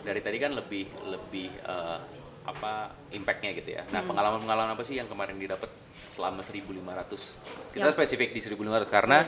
dari 0.00 0.20
tadi 0.24 0.36
kan 0.40 0.56
lebih 0.56 0.88
lebih 1.06 1.48
eh, 1.60 1.98
apa 2.40 2.96
impactnya 3.12 3.50
gitu 3.52 3.70
ya. 3.76 3.82
Hmm. 3.84 3.92
Nah 3.92 4.02
pengalaman-pengalaman 4.08 4.72
apa 4.74 4.82
sih 4.82 4.96
yang 4.96 5.06
kemarin 5.06 5.36
didapat 5.36 5.70
selama 6.08 6.40
1.500? 6.40 7.76
Kita 7.76 7.92
Yang- 7.92 7.96
spesifik 7.96 8.32
di 8.32 8.40
1.500 8.40 8.88
karena 8.88 9.18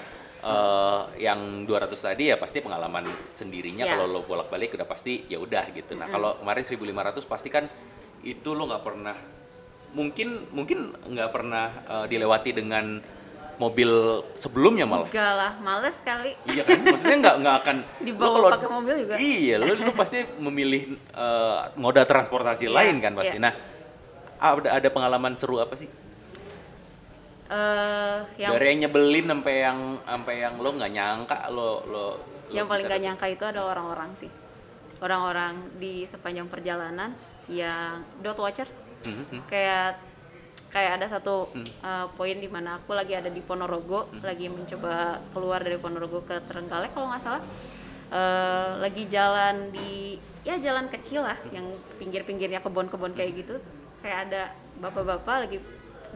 eh, 0.42 1.00
yang 1.22 1.68
200 1.68 1.92
tadi 1.92 2.32
ya 2.32 2.36
pasti 2.40 2.64
pengalaman 2.64 3.06
sendirinya. 3.28 3.84
Ya. 3.84 3.94
Kalau 3.94 4.08
lo 4.08 4.20
bolak-balik 4.24 4.74
udah 4.74 4.88
pasti 4.88 5.28
ya 5.28 5.38
udah 5.38 5.70
gitu. 5.76 5.92
Nah 5.94 6.08
kalau 6.08 6.40
kemarin 6.40 6.64
1.500 6.64 7.28
pasti 7.28 7.48
kan 7.52 7.64
itu 8.22 8.50
lo 8.54 8.66
nggak 8.70 8.84
pernah 8.86 9.16
mungkin 9.92 10.28
mungkin 10.50 10.78
nggak 11.04 11.30
pernah 11.30 11.66
eh, 11.84 12.06
dilewati 12.08 12.50
dengan 12.52 13.00
mobil 13.54 13.90
sebelumnya 14.34 14.82
malah. 14.82 15.06
enggak 15.06 15.32
lah 15.32 15.52
males 15.58 15.94
kali 16.00 16.34
Iya 16.44 16.62
kan, 16.62 16.82
maksudnya 16.82 17.16
nggak 17.20 17.36
nggak 17.38 17.56
akan 17.62 17.76
Dibawa 18.08 18.26
lo 18.26 18.32
kalau- 18.34 18.52
pakai 18.52 18.70
mobil 18.72 18.94
juga. 18.98 19.14
Iya, 19.14 19.54
lu 19.58 19.72
lu 19.78 19.92
pasti 19.92 20.18
memilih 20.36 20.82
eh, 20.96 21.58
moda 21.76 22.02
transportasi 22.02 22.66
Iya, 22.66 22.74
lain 22.74 22.96
kan 22.98 23.12
pasti. 23.14 23.36
iya. 23.36 23.44
Nah, 23.44 23.54
ada 24.40 24.68
ada 24.72 24.88
pengalaman 24.88 25.32
seru 25.32 25.56
apa 25.56 25.76
sih? 25.76 25.86
Eh, 27.46 28.18
yang 28.40 28.50
Dari 28.50 28.64
yang 28.66 28.78
nyebelin 28.82 29.26
sampai 29.28 29.54
yang 29.60 29.78
sampai 30.00 30.34
yang 30.40 30.54
lo 30.56 30.70
nggak 30.72 30.88
nyangka 30.90 31.38
lo 31.52 31.84
lo 31.84 32.04
lo 32.48 32.54
yang 32.56 32.64
paling 32.64 32.80
bisa 32.80 32.90
gak 32.90 33.02
nyangka 33.02 33.26
itu 33.28 33.44
adalah 33.44 33.68
orang-orang 33.70 34.10
sih 34.16 34.30
orang-orang 34.98 35.52
di 35.76 36.02
sepanjang 36.02 36.48
perjalanan 36.48 37.12
yang 37.46 38.00
dot 38.18 38.40
watchers 38.40 38.72
Mhm, 39.02 39.50
kayak 39.50 39.98
kayak 40.72 40.96
ada 40.96 41.06
satu 41.06 41.52
uh, 41.84 42.06
poin 42.16 42.32
di 42.40 42.48
mana 42.48 42.80
aku 42.80 42.96
lagi 42.96 43.12
ada 43.12 43.28
di 43.28 43.44
Ponorogo 43.44 44.08
lagi 44.24 44.48
mencoba 44.48 45.20
keluar 45.36 45.60
dari 45.60 45.76
Ponorogo 45.76 46.24
ke 46.24 46.40
Trenggalek 46.48 46.96
kalau 46.96 47.12
nggak 47.12 47.22
salah. 47.22 47.44
Uh, 48.12 48.76
lagi 48.80 49.08
jalan 49.08 49.72
di 49.72 50.20
ya 50.44 50.60
jalan 50.60 50.88
kecil 50.92 51.24
lah 51.24 51.36
yang 51.48 51.64
pinggir-pinggirnya 51.96 52.60
kebun-kebun 52.64 53.12
kayak 53.12 53.44
gitu. 53.44 53.56
Kayak 54.00 54.18
ada 54.28 54.42
bapak-bapak 54.80 55.48
lagi 55.48 55.58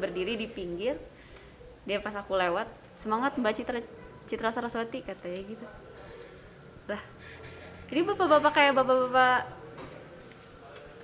berdiri 0.01 0.41
di 0.41 0.49
pinggir. 0.49 0.97
Dia 1.85 2.01
pas 2.01 2.17
aku 2.17 2.37
lewat 2.37 2.69
semangat 2.97 3.37
Mbak 3.37 3.53
Citra 3.61 3.81
Citra 4.25 4.51
Saraswati 4.53 5.05
katanya 5.05 5.41
gitu. 5.45 5.67
Lah 6.89 7.03
ini 7.93 8.01
bapak-bapak 8.03 8.53
kayak 8.57 8.73
bapak-bapak 8.73 9.56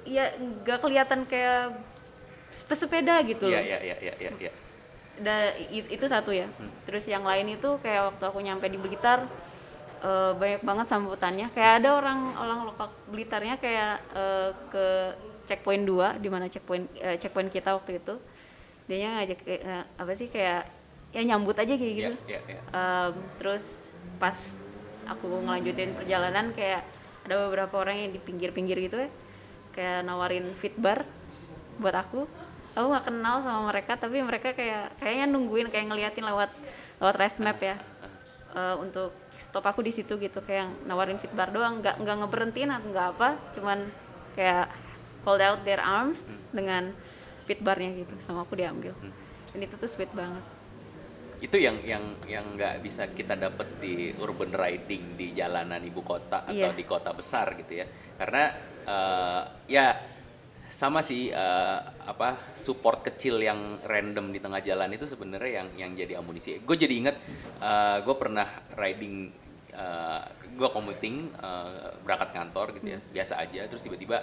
ya 0.07 0.35
nggak 0.35 0.79
kelihatan 0.83 1.25
kayak 1.27 1.79
sepeda 2.53 3.25
gitu 3.25 3.49
loh. 3.49 3.57
Iya, 3.57 3.79
iya, 3.81 3.97
iya, 3.97 3.97
iya, 4.13 4.15
iya, 4.21 4.33
iya. 4.39 4.53
Da- 5.23 5.55
itu 5.73 6.05
satu 6.05 6.33
ya. 6.33 6.49
Terus 6.85 7.09
yang 7.09 7.25
lain 7.25 7.57
itu 7.57 7.69
kayak 7.81 8.13
waktu 8.13 8.25
aku 8.29 8.39
nyampe 8.45 8.69
di 8.69 8.77
Blitar 8.77 9.25
eh, 10.05 10.33
banyak 10.37 10.61
banget 10.61 10.87
sambutannya. 10.89 11.49
Kayak 11.57 11.73
ada 11.83 11.91
orang 11.97 12.37
orang 12.37 12.59
lokal 12.69 12.93
Blitarnya 13.09 13.57
kayak 13.57 13.95
eh, 14.13 14.51
ke 14.69 14.87
checkpoint 15.49 15.85
2 15.89 16.21
di 16.21 16.29
mana 16.29 16.47
checkpoint 16.47 16.87
eh, 17.01 17.17
checkpoint 17.17 17.49
kita 17.49 17.73
waktu 17.73 17.99
itu. 18.03 18.15
Dia 18.91 19.09
ngajak 19.23 19.39
eh, 19.49 19.85
apa 19.97 20.13
sih 20.13 20.29
kayak 20.29 20.69
ya 21.13 21.23
nyambut 21.25 21.57
aja 21.57 21.73
kayak 21.77 21.95
gitu. 21.97 22.13
Iya, 22.29 22.41
iya, 22.41 22.41
iya. 22.49 22.61
Em, 22.73 23.13
terus 23.37 23.93
pas 24.17 24.57
aku 25.09 25.29
ngelanjutin 25.45 25.93
perjalanan 25.97 26.53
kayak 26.57 26.85
ada 27.27 27.35
beberapa 27.49 27.75
orang 27.81 27.97
yang 28.07 28.11
di 28.13 28.21
pinggir-pinggir 28.23 28.77
gitu 28.91 28.97
ya 29.07 29.11
kayak 29.73 30.07
nawarin 30.07 30.47
fit 30.57 30.77
bar 30.77 31.05
buat 31.81 31.97
aku. 31.97 32.29
Aku 32.73 32.87
nggak 32.89 33.13
kenal 33.13 33.45
sama 33.45 33.69
mereka 33.69 34.01
tapi 34.01 34.25
mereka 34.25 34.57
kayak 34.57 34.97
kayaknya 34.97 35.27
nungguin 35.29 35.69
kayak 35.69 35.93
ngeliatin 35.93 36.25
lewat 36.25 36.51
lewat 37.01 37.15
race 37.21 37.41
map 37.45 37.61
ya. 37.61 37.77
Eh, 38.53 38.77
untuk 38.81 39.17
stop 39.33 39.65
aku 39.65 39.81
di 39.81 39.93
situ 39.93 40.17
gitu 40.21 40.45
kayak 40.45 40.89
nawarin 40.89 41.21
fit 41.21 41.33
bar 41.33 41.53
doang. 41.53 41.81
Nggak 41.85 42.01
nggak 42.01 42.17
ngeberhentiin 42.25 42.71
atau 42.73 42.89
nggak 42.93 43.09
apa 43.19 43.29
cuman 43.57 43.79
kayak 44.39 44.73
hold 45.27 45.43
out 45.45 45.61
their 45.65 45.81
arms 45.81 46.25
dengan 46.53 46.93
fit 47.45 47.61
barnya 47.61 47.93
gitu 47.99 48.17
sama 48.21 48.45
aku 48.47 48.57
diambil. 48.57 48.97
Dan 49.53 49.61
itu 49.61 49.77
tuh 49.77 49.91
sweet 49.91 50.13
banget 50.17 50.62
Itu 51.43 51.59
yang 51.59 51.83
yang 51.83 52.23
yang 52.31 52.55
nggak 52.55 52.79
bisa 52.87 53.11
kita 53.11 53.35
dapat 53.35 53.83
di 53.83 54.15
urban 54.23 54.55
riding 54.55 55.19
di 55.19 55.35
jalanan 55.35 55.83
ibu 55.83 56.01
kota 56.07 56.47
atau 56.47 56.71
Iya. 56.71 56.79
di 56.79 56.85
kota 56.87 57.11
besar 57.11 57.59
gitu 57.59 57.83
ya. 57.83 57.87
Karena 58.17 58.45
eh, 58.87 59.43
ya 59.67 59.87
sama 60.71 61.03
sih 61.03 61.29
eh, 61.35 61.79
apa 62.07 62.57
support 62.63 63.03
kecil 63.03 63.43
yang 63.43 63.83
random 63.83 64.31
di 64.31 64.39
tengah 64.39 64.63
jalan 64.63 64.95
itu 64.95 65.05
sebenarnya 65.05 65.67
yang 65.67 65.69
yang 65.77 65.91
jadi 65.99 66.23
amunisi. 66.23 66.63
Gue 66.63 66.79
jadi 66.79 66.95
inget 66.95 67.17
gue 68.07 68.17
pernah 68.17 68.47
riding 68.79 69.43
gue 70.53 70.69
commuting 70.69 71.33
eh, 71.33 71.91
berangkat 72.05 72.31
kantor 72.37 72.67
gitu 72.77 72.87
ya 72.97 73.01
biasa 73.01 73.41
aja 73.41 73.61
terus 73.69 73.83
tiba-tiba 73.85 74.21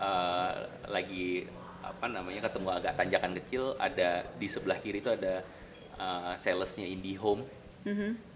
eh, 0.00 0.52
lagi 0.88 1.44
apa 1.84 2.06
namanya 2.10 2.50
ketemu 2.50 2.68
agak 2.74 2.92
tanjakan 2.98 3.32
kecil 3.38 3.62
ada 3.78 4.26
di 4.34 4.48
sebelah 4.50 4.80
kiri 4.82 4.98
itu 4.98 5.12
ada 5.12 5.44
eh, 5.96 6.34
salesnya 6.36 6.84
IndiHome. 6.84 7.42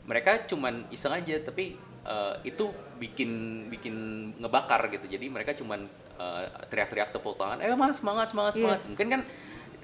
Mereka 0.06 0.46
cuman 0.46 0.86
iseng 0.88 1.12
aja 1.12 1.38
tapi 1.40 1.76
eh, 2.02 2.34
itu 2.44 2.70
bikin 2.96 3.30
bikin 3.68 3.94
ngebakar 4.36 4.88
gitu. 4.88 5.06
Jadi 5.06 5.26
mereka 5.26 5.52
cuman 5.52 5.86
eh, 6.16 6.44
teriak-teriak 6.66 7.10
tepuk 7.10 7.36
tangan 7.36 7.58
eh 7.58 7.72
mas 7.72 7.98
semangat 7.98 8.30
semangat 8.30 8.52
Iya. 8.54 8.58
semangat. 8.58 8.80
Mungkin 8.86 9.08
kan 9.08 9.20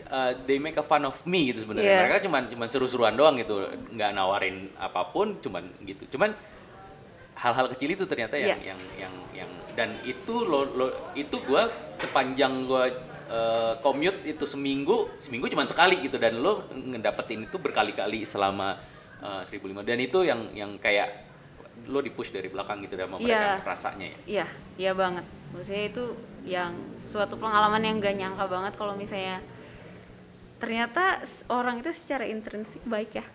eh, 0.06 0.32
they 0.44 0.58
make 0.58 0.76
a 0.76 0.82
fun 0.82 1.02
of 1.02 1.16
me 1.24 1.50
gitu 1.50 1.64
sebenarnya. 1.64 1.88
Iya. 1.88 2.00
mereka 2.02 2.18
cuman 2.26 2.42
cuman 2.48 2.68
seru-seruan 2.68 3.14
doang 3.14 3.36
gitu. 3.36 3.66
Nggak 3.92 4.10
nawarin 4.12 4.70
apa 4.76 5.10
pun 5.10 5.36
cuman 5.38 5.66
gitu. 5.82 6.06
Cuman 6.10 6.30
hal-hal 7.36 7.68
kecil 7.68 7.92
itu 7.92 8.04
ternyata 8.06 8.40
yang 8.40 8.56
Iya. 8.56 8.72
yang 8.72 8.80
yang 8.96 9.14
yang 9.36 9.50
dan 9.76 9.90
itu 10.02 10.34
lo, 10.42 10.64
lo 10.64 10.86
itu 11.12 11.36
gua 11.44 11.68
sepanjang 11.92 12.64
gua 12.64 12.88
eh, 13.26 13.74
commute 13.80 14.22
itu 14.24 14.44
seminggu 14.44 15.10
seminggu 15.16 15.46
cuma 15.48 15.66
sekali 15.66 15.98
gitu 16.00 16.16
dan 16.16 16.38
lo 16.38 16.66
ngedapetin 16.70 17.44
itu 17.44 17.56
berkali-kali 17.58 18.22
selama 18.22 18.78
eh, 19.18 19.42
1500 19.44 19.82
dan 19.82 19.98
itu 19.98 20.18
yang 20.22 20.40
yang 20.52 20.70
kayak 20.78 21.26
lo 21.86 22.00
di 22.00 22.08
push 22.08 22.32
dari 22.32 22.48
belakang 22.48 22.80
gitu 22.82 22.96
sama 22.96 23.20
mereka 23.20 23.36
Iya. 23.36 23.54
rasanya 23.62 24.06
ya 24.06 24.16
Iya, 24.26 24.46
iya 24.76 24.92
banget. 24.92 25.24
Maksudnya 25.52 25.84
itu 25.86 26.04
yang 26.42 26.72
suatu 26.94 27.36
pengalaman 27.36 27.82
yang 27.82 28.00
gak 28.00 28.16
nyangka 28.16 28.44
banget 28.46 28.72
kalau 28.74 28.96
misalnya 28.96 29.44
ternyata 30.56 31.20
orang 31.52 31.84
itu 31.84 31.92
secara 31.92 32.24
intrinsik 32.24 32.80
baik 32.88 33.20
ya. 33.20 33.26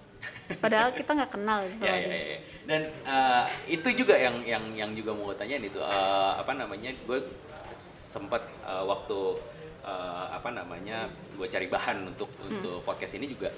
Padahal 0.58 0.94
kita 1.00 1.14
nggak 1.14 1.32
kenal 1.34 1.66
gitu 1.66 1.82
ya, 1.82 1.94
ya, 1.94 2.10
ya, 2.10 2.22
ya. 2.34 2.40
dan 2.66 2.82
eh, 3.06 3.46
itu 3.70 3.88
juga 3.94 4.14
yang 4.18 4.38
yang 4.46 4.64
yang 4.74 4.92
juga 4.94 5.14
mau 5.14 5.34
tanyain 5.34 5.62
itu 5.62 5.78
eh, 5.78 6.32
apa 6.38 6.54
namanya 6.54 6.94
gue 6.94 7.20
sempat 7.74 8.42
eh, 8.66 8.84
waktu 8.86 9.18
eh, 9.82 10.26
apa 10.30 10.50
namanya 10.50 11.06
gue 11.34 11.46
cari 11.46 11.65
bahan 11.65 12.06
untuk 12.08 12.30
untuk 12.39 12.82
podcast 12.82 13.15
ini 13.15 13.28
juga 13.28 13.50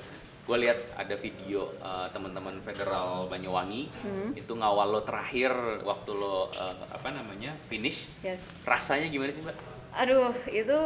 gue 0.44 0.58
lihat 0.60 0.76
ada 0.96 1.16
video 1.16 1.72
eh, 1.78 2.08
teman-teman 2.10 2.60
federal 2.62 3.28
Banyuwangi 3.28 3.88
itu 4.34 4.52
ngawal 4.52 4.92
lo 4.92 5.02
terakhir 5.02 5.52
waktu 5.82 6.12
lo 6.12 6.52
eh, 6.52 6.76
apa 6.90 7.10
namanya 7.10 7.56
finish 7.64 8.08
Yes. 8.20 8.40
rasanya 8.64 9.08
gimana 9.08 9.32
sih 9.32 9.40
mbak? 9.40 9.56
Aduh, 9.94 10.34
itu 10.50 10.80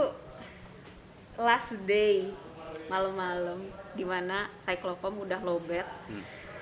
last 1.37 1.77
day 1.85 2.27
malam-malam 2.87 3.59
di 3.93 4.03
mana 4.03 4.47
cyclopom 4.59 5.23
udah 5.23 5.39
lowbat. 5.41 5.85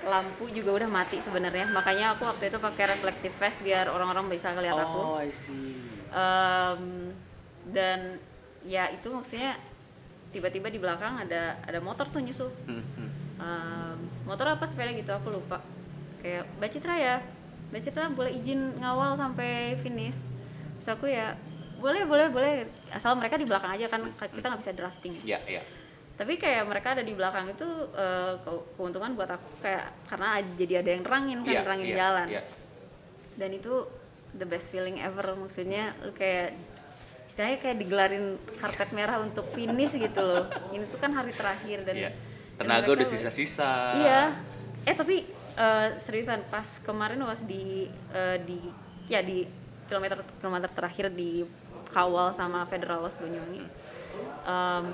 Lampu 0.06 0.46
juga 0.48 0.70
udah 0.78 0.86
mati 0.86 1.18
sebenarnya. 1.18 1.66
Makanya 1.68 2.14
aku 2.14 2.22
waktu 2.24 2.46
itu 2.46 2.58
pakai 2.60 2.86
reflective 2.88 3.34
vest 3.34 3.60
biar 3.60 3.90
orang-orang 3.90 4.30
bisa 4.30 4.52
ngeliat 4.52 4.78
aku. 4.78 4.98
Oh 5.00 5.18
I 5.18 5.32
see. 5.32 5.80
Em, 6.08 7.10
dan 7.66 8.20
ya 8.66 8.90
itu 8.90 9.06
maksudnya 9.08 9.54
tiba-tiba 10.28 10.66
di 10.66 10.76
belakang 10.76 11.16
ada 11.16 11.56
ada 11.62 11.78
motor 11.78 12.04
tuh 12.04 12.18
nyusul. 12.18 12.50
Hmm, 12.66 12.82
hmm. 12.82 13.10
Em, 13.36 13.98
motor 14.22 14.46
apa 14.48 14.66
sepeda 14.66 14.90
gitu 14.90 15.08
aku 15.10 15.30
lupa. 15.30 15.62
Kayak 16.18 16.44
Mbak 16.58 16.70
Citra 16.70 16.94
ya. 16.94 17.16
Mbak 17.70 17.80
Citra 17.80 18.04
boleh 18.10 18.34
izin 18.34 18.76
ngawal 18.76 19.14
sampai 19.14 19.74
finish. 19.76 20.26
Terus 20.76 20.88
aku 20.92 21.06
ya 21.06 21.38
boleh 21.78 22.02
boleh 22.04 22.26
boleh. 22.28 22.52
Asal 22.90 23.14
mereka 23.14 23.36
di 23.36 23.46
belakang 23.46 23.70
aja 23.70 23.86
kan 23.86 24.02
kita 24.28 24.46
nggak 24.46 24.60
bisa 24.60 24.72
drafting. 24.72 25.14
Ya 25.22 25.38
ya. 25.46 25.62
tapi 26.16 26.40
kayak 26.40 26.64
mereka 26.64 26.96
ada 26.96 27.04
di 27.04 27.12
belakang 27.12 27.44
itu 27.46 27.68
ke- 28.40 28.64
keuntungan 28.74 29.12
buat 29.12 29.28
aku. 29.30 29.60
Kayak 29.60 29.92
karena 30.08 30.28
jadi 30.56 30.80
ada 30.80 30.90
yang 30.90 31.02
nerangin 31.04 31.38
kan 31.44 31.52
Iya, 31.52 31.60
nerangin 31.60 31.86
iya, 31.86 31.96
jalan. 31.96 32.26
iya. 32.32 32.42
dan 33.36 33.52
itu 33.52 33.84
the 34.32 34.44
best 34.44 34.72
feeling 34.72 34.96
ever 34.96 35.36
maksudnya 35.36 35.92
lu 36.00 36.08
kayak 36.10 36.56
istilahnya 37.36 37.60
kayak 37.60 37.76
digelarin 37.76 38.40
karpet 38.56 38.96
merah 38.96 39.20
untuk 39.20 39.44
finish 39.52 39.92
gitu 39.92 40.20
loh. 40.24 40.48
Ini 40.72 40.88
tuh 40.88 40.96
kan 40.96 41.12
hari 41.12 41.36
terakhir 41.36 41.84
dan, 41.84 41.92
dan 41.92 42.12
Tenaga 42.56 42.88
mereka 42.88 42.96
udah 42.96 43.06
sisa-sisa. 43.12 43.72
iya. 44.00 44.40
Eh 44.88 44.96
tapi 44.96 45.28
eh, 45.60 45.88
seriusan 46.00 46.48
pas 46.48 46.80
kemarin 46.80 47.20
was 47.28 47.44
di 47.44 47.92
eh, 48.16 48.40
di 48.40 48.56
ya 49.12 49.20
di 49.20 49.44
kilometer 49.84 50.24
kilometer 50.40 50.72
terakhir 50.72 51.12
di 51.12 51.44
kawal 51.92 52.32
sama 52.32 52.64
Federalos 52.64 53.20
Banyuwangi 53.20 53.68
Em, 54.46 54.84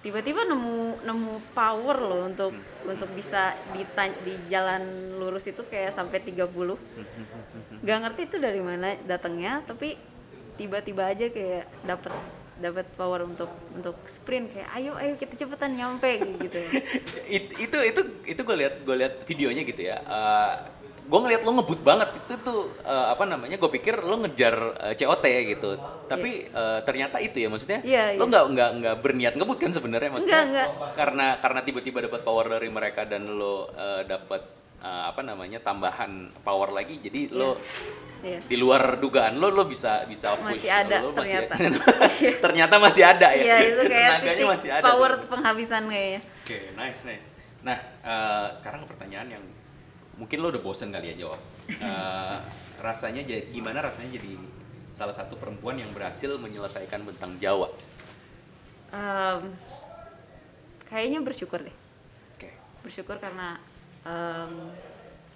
tiba-tiba 0.00 0.48
nemu 0.48 1.04
nemu 1.04 1.34
power 1.52 1.96
loh 2.00 2.24
untuk 2.24 2.56
untuk 2.88 3.08
bisa 3.12 3.52
di 3.76 3.84
di 4.24 4.34
jalan 4.48 5.16
lurus 5.20 5.44
itu 5.44 5.60
kayak 5.68 5.92
sampai 5.92 6.24
30 6.24 6.48
gak 7.84 7.98
ngerti 8.04 8.20
itu 8.28 8.36
dari 8.40 8.60
mana 8.64 8.96
datangnya 9.04 9.60
tapi 9.64 9.96
tiba-tiba 10.60 11.08
aja 11.08 11.32
kayak 11.32 11.64
dapat 11.88 12.12
dapat 12.60 12.86
power 12.92 13.24
untuk 13.24 13.48
untuk 13.72 13.96
sprint. 14.04 14.52
Kayak 14.52 14.68
ayo 14.76 14.92
ayo 15.00 15.16
kita 15.16 15.32
cepetan 15.32 15.72
nyampe 15.72 16.20
gitu. 16.20 16.60
It- 17.40 17.56
itu 17.56 17.78
itu 17.80 18.00
itu 18.28 18.40
gue 18.44 18.56
lihat 18.60 18.84
gue 18.84 18.96
lihat 19.00 19.14
videonya 19.24 19.64
gitu 19.64 19.80
ya. 19.80 19.96
Uh, 20.04 20.52
gue 21.08 21.18
ngeliat 21.24 21.40
lo 21.40 21.56
ngebut 21.56 21.80
banget. 21.80 22.12
Itu 22.20 22.36
tuh 22.44 22.60
uh, 22.84 23.16
apa 23.16 23.24
namanya 23.24 23.56
gue 23.56 23.70
pikir 23.72 24.04
lo 24.04 24.20
ngejar 24.20 24.54
uh, 24.76 24.92
COT 24.92 25.24
gitu. 25.56 25.80
Tapi 26.04 26.52
uh, 26.52 26.84
ternyata 26.84 27.16
itu 27.24 27.40
ya 27.40 27.48
maksudnya 27.48 27.80
Iya, 27.80 28.20
lo 28.20 28.28
iya. 28.28 28.30
nggak 28.36 28.44
nggak 28.52 28.70
nggak 28.84 28.96
berniat 29.00 29.34
ngebut 29.40 29.56
kan 29.56 29.72
sebenarnya 29.72 30.10
maksudnya? 30.12 30.44
Enggak, 30.44 30.68
karena 31.00 31.26
karena 31.40 31.60
tiba-tiba 31.64 31.98
dapat 32.04 32.20
power 32.20 32.60
dari 32.60 32.68
mereka 32.68 33.08
dan 33.08 33.24
lo 33.24 33.72
uh, 33.72 34.04
dapat 34.04 34.59
uh, 34.80 35.04
apa 35.08 35.20
namanya 35.20 35.60
tambahan 35.60 36.28
power 36.42 36.72
lagi 36.72 36.98
jadi 36.98 37.30
lo 37.30 37.56
Iya. 38.20 38.36
di 38.44 38.60
luar 38.60 39.00
dugaan 39.00 39.40
lo 39.40 39.48
lo 39.48 39.64
bisa 39.64 40.04
bisa 40.04 40.36
push 40.36 40.60
Masih 40.60 40.68
ada 40.68 41.00
lo 41.00 41.16
masih 41.16 41.40
ternyata. 41.48 41.84
ternyata 42.44 42.74
masih 42.76 43.02
ada 43.08 43.28
ya 43.32 43.40
Iya 43.40 43.56
itu 43.64 43.82
kayak 43.88 44.08
tenaganya 44.20 44.44
masih 44.44 44.68
ada 44.68 44.84
power 44.84 45.10
tuh. 45.16 45.28
penghabisan 45.32 45.82
kayaknya. 45.88 46.20
Oke, 46.44 46.58
nice, 46.76 47.00
nice. 47.08 47.26
Nah, 47.64 47.80
eh, 47.80 48.46
sekarang 48.52 48.84
pertanyaan 48.84 49.40
yang 49.40 49.44
mungkin 50.20 50.36
lo 50.36 50.52
udah 50.52 50.60
bosen 50.60 50.92
kali 50.92 51.16
ya 51.16 51.24
jawab. 51.24 51.40
Eh, 51.72 52.36
rasanya 52.84 53.24
jadi 53.24 53.48
gimana 53.48 53.80
rasanya 53.80 54.20
jadi 54.20 54.36
salah 54.92 55.16
satu 55.16 55.40
perempuan 55.40 55.80
yang 55.80 55.88
berhasil 55.96 56.28
menyelesaikan 56.36 57.00
bentang 57.00 57.40
Jawa? 57.40 57.72
Em, 58.92 59.48
kayaknya 60.88 61.24
bersyukur 61.24 61.62
deh. 61.62 61.76
Oke. 62.36 62.52
Bersyukur 62.82 63.16
karena 63.16 63.56
em, 64.10 64.52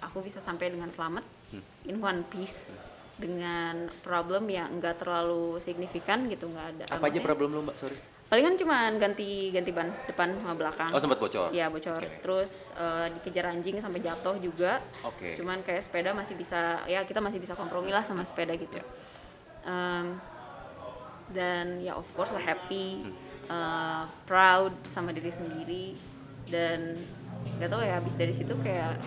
aku 0.01 0.19
bisa 0.19 0.37
sampai 0.37 0.67
dengan 0.69 0.91
selamat 0.91 1.23
Hmm. 1.45 1.63
in 1.87 1.97
one 1.97 2.25
piece 2.27 2.75
dengan 3.15 3.87
problem 4.01 4.49
yang 4.49 4.67
enggak 4.69 4.99
terlalu 4.99 5.55
signifikan 5.57 6.27
gitu 6.27 6.51
nggak 6.51 6.67
ada. 6.75 6.83
Apa 6.91 7.07
aja 7.07 7.23
problem 7.23 7.55
lo 7.55 7.63
mbak? 7.63 7.79
Sorry. 7.79 7.95
Palingan 8.25 8.57
cuman 8.57 8.97
ganti 8.97 9.53
ganti 9.53 9.69
ban 9.69 9.93
depan 10.03 10.33
sama 10.35 10.57
belakang. 10.57 10.89
Oh 10.89 10.97
sempat 10.97 11.21
bocor. 11.21 11.53
Iya 11.53 11.69
bocor. 11.69 11.95
Oke. 11.95 12.09
Terus 12.19 12.73
eh, 12.73 13.07
dikejar 13.13 13.53
anjing 13.53 13.77
sampai 13.77 14.01
jatuh 14.01 14.35
juga. 14.41 14.81
Oke. 15.05 15.37
Cuman 15.37 15.61
kayak 15.61 15.85
sepeda 15.85 16.11
masih 16.11 16.33
bisa 16.33 16.81
ya 16.85 17.05
kita 17.05 17.21
masih 17.21 17.37
bisa 17.37 17.53
kompromi 17.53 17.93
lah 17.93 18.01
sama 18.01 18.25
sepeda 18.25 18.57
gitu. 18.57 18.81
Ya. 18.81 18.85
Em, 19.63 20.17
dan 21.29 21.79
ya 21.79 21.93
of 21.93 22.09
course 22.11 22.29
lah 22.29 22.41
happy, 22.41 23.05
Hmm. 23.05 23.13
eh, 23.47 24.03
proud 24.25 24.73
sama 24.83 25.13
diri 25.13 25.29
sendiri 25.29 25.85
dan 26.49 26.97
gak 27.55 27.69
tau 27.69 27.81
ya 27.81 27.97
habis 27.97 28.13
dari 28.13 28.31
situ 28.31 28.53
kayak 28.59 28.97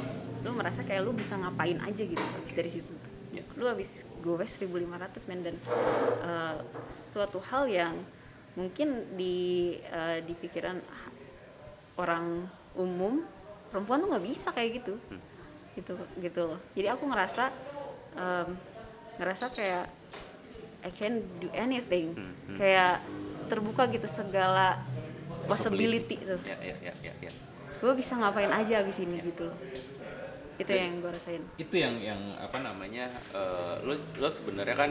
lu 0.41 0.55
merasa 0.55 0.81
kayak 0.81 1.03
lu 1.03 1.13
bisa 1.13 1.35
ngapain 1.35 1.77
aja 1.79 2.03
gitu 2.03 2.21
habis 2.23 2.53
dari 2.53 2.71
situ. 2.71 2.93
Ya. 3.31 3.43
Lu 3.55 3.67
habis 3.67 4.03
gue 4.19 4.35
1500 4.35 5.29
men 5.29 5.41
dan 5.43 5.57
eh, 6.23 6.57
suatu 6.89 7.43
hal 7.45 7.67
yang 7.67 7.95
mungkin 8.55 8.89
di 9.15 9.37
eh, 9.79 10.19
di 10.23 10.33
pikiran 10.33 10.79
orang 11.97 12.47
umum 12.75 13.23
perempuan 13.69 13.99
tuh 13.99 14.09
nggak 14.09 14.25
bisa 14.25 14.49
kayak 14.51 14.81
gitu 14.81 14.95
Hmm. 15.09 15.21
gitu 15.75 15.93
gitu 16.19 16.41
loh 16.49 16.61
jadi 16.73 16.95
aku 16.95 17.05
ngerasa 17.05 17.51
em, 18.15 18.49
ngerasa 19.19 19.51
kayak 19.51 19.87
I 20.81 20.91
can 20.91 21.21
do 21.37 21.51
anything 21.53 22.15
Hmm, 22.15 22.35
hmm. 22.49 22.57
kayak 22.57 23.03
terbuka 23.47 23.87
gitu 23.89 24.07
segala 24.07 24.79
possibility 25.47 26.17
tuh 26.19 26.39
Ya, 26.43 26.57
ya, 26.59 26.77
ya, 26.81 26.93
ya, 27.03 27.13
ya. 27.21 27.31
Gue 27.79 27.93
bisa 27.95 28.13
ngapain 28.15 28.51
aja 28.51 28.83
abis 28.83 28.99
ini 28.99 29.17
gitu. 29.19 29.47
Loh 29.47 29.57
itu 30.59 30.75
Dan- 30.75 30.91
yang 30.91 30.95
gue 30.99 31.11
rasain. 31.15 31.43
Itu 31.55 31.75
yang 31.75 31.95
yang 32.03 32.19
apa 32.35 32.59
namanya? 32.59 33.07
eh, 33.31 33.75
lo 33.81 33.95
lo 34.19 34.27
sebenarnya 34.29 34.75
kan 34.75 34.91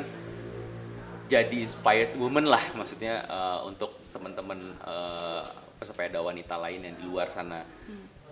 jadi 1.27 1.57
inspired 1.59 2.15
woman 2.15 2.47
lah 2.47 2.63
maksudnya 2.71 3.27
eh, 3.27 3.59
untuk 3.67 3.99
teman-teman 4.15 4.55
eh, 4.79 5.43
pesepeda 5.77 6.23
wanita 6.23 6.55
lain 6.57 6.87
yang 6.87 6.95
di 6.95 7.03
luar 7.03 7.27
sana. 7.27 7.67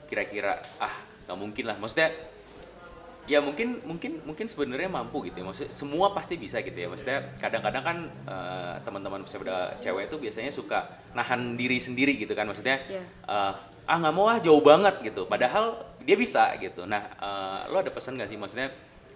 Kira-kira 0.07 0.63
ah 0.79 0.95
nggak 1.27 1.35
mungkin 1.37 1.65
lah. 1.67 1.75
Maksudnya 1.75 2.09
ya 3.25 3.41
mungkin 3.41 3.81
mungkin 3.83 4.21
mungkin 4.23 4.45
sebenarnya 4.47 4.87
mampu 4.87 5.27
gitu 5.27 5.43
ya. 5.43 5.45
Maksudnya 5.45 5.71
semua 5.75 6.15
pasti 6.15 6.39
bisa 6.39 6.63
gitu 6.63 6.77
ya. 6.77 6.87
Maksudnya 6.87 7.35
kadang-kadang 7.35 7.83
kan 7.83 7.97
eh, 8.31 8.75
teman-teman 8.87 9.27
pesepeda 9.27 9.75
cewek 9.83 10.07
itu 10.07 10.15
biasanya 10.17 10.55
suka 10.55 10.87
nahan 11.11 11.59
diri 11.59 11.83
sendiri 11.83 12.15
gitu 12.15 12.31
kan. 12.31 12.47
Maksudnya 12.47 12.79
Iya. 12.87 13.03
eh, 13.27 13.53
ah 13.86 13.98
nggak 14.02 14.15
mau 14.15 14.26
ah 14.30 14.38
jauh 14.41 14.62
banget 14.62 15.02
gitu 15.06 15.30
padahal 15.30 15.78
dia 16.02 16.17
bisa 16.17 16.54
gitu 16.58 16.86
nah 16.86 17.06
eh, 17.17 17.60
lo 17.69 17.82
ada 17.82 17.89
pesan 17.93 18.17
nggak 18.17 18.30
sih 18.30 18.38
maksudnya 18.38 18.69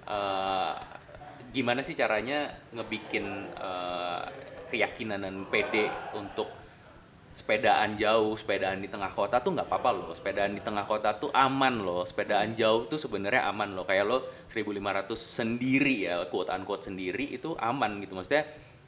eh, 0.05 0.73
gimana 1.49 1.81
sih 1.81 1.97
caranya 1.97 2.53
ngebikin 2.73 3.25
eh, 3.57 4.23
keyakinan 4.69 5.25
dan 5.25 5.35
pede 5.49 5.89
untuk 6.13 6.59
sepedaan 7.29 7.95
jauh, 7.95 8.33
sepedaan 8.35 8.81
di 8.81 8.89
tengah 8.89 9.09
kota 9.13 9.39
tuh 9.39 9.55
nggak 9.55 9.69
apa-apa 9.69 9.89
loh. 9.95 10.11
Sepedaan 10.11 10.53
di 10.53 10.61
tengah 10.61 10.83
kota 10.83 11.15
tuh 11.15 11.31
aman 11.31 11.81
loh. 11.81 12.03
Sepedaan 12.03 12.53
jauh 12.57 12.89
tuh 12.89 12.99
sebenarnya 12.99 13.47
aman 13.47 13.73
loh. 13.77 13.85
Kayak 13.87 14.05
lo 14.09 14.17
1500 14.51 15.15
sendiri 15.15 16.09
ya, 16.09 16.25
quote 16.27 16.51
unquote 16.51 16.89
sendiri 16.89 17.29
itu 17.31 17.53
aman 17.57 18.01
gitu. 18.03 18.17
Maksudnya 18.17 18.43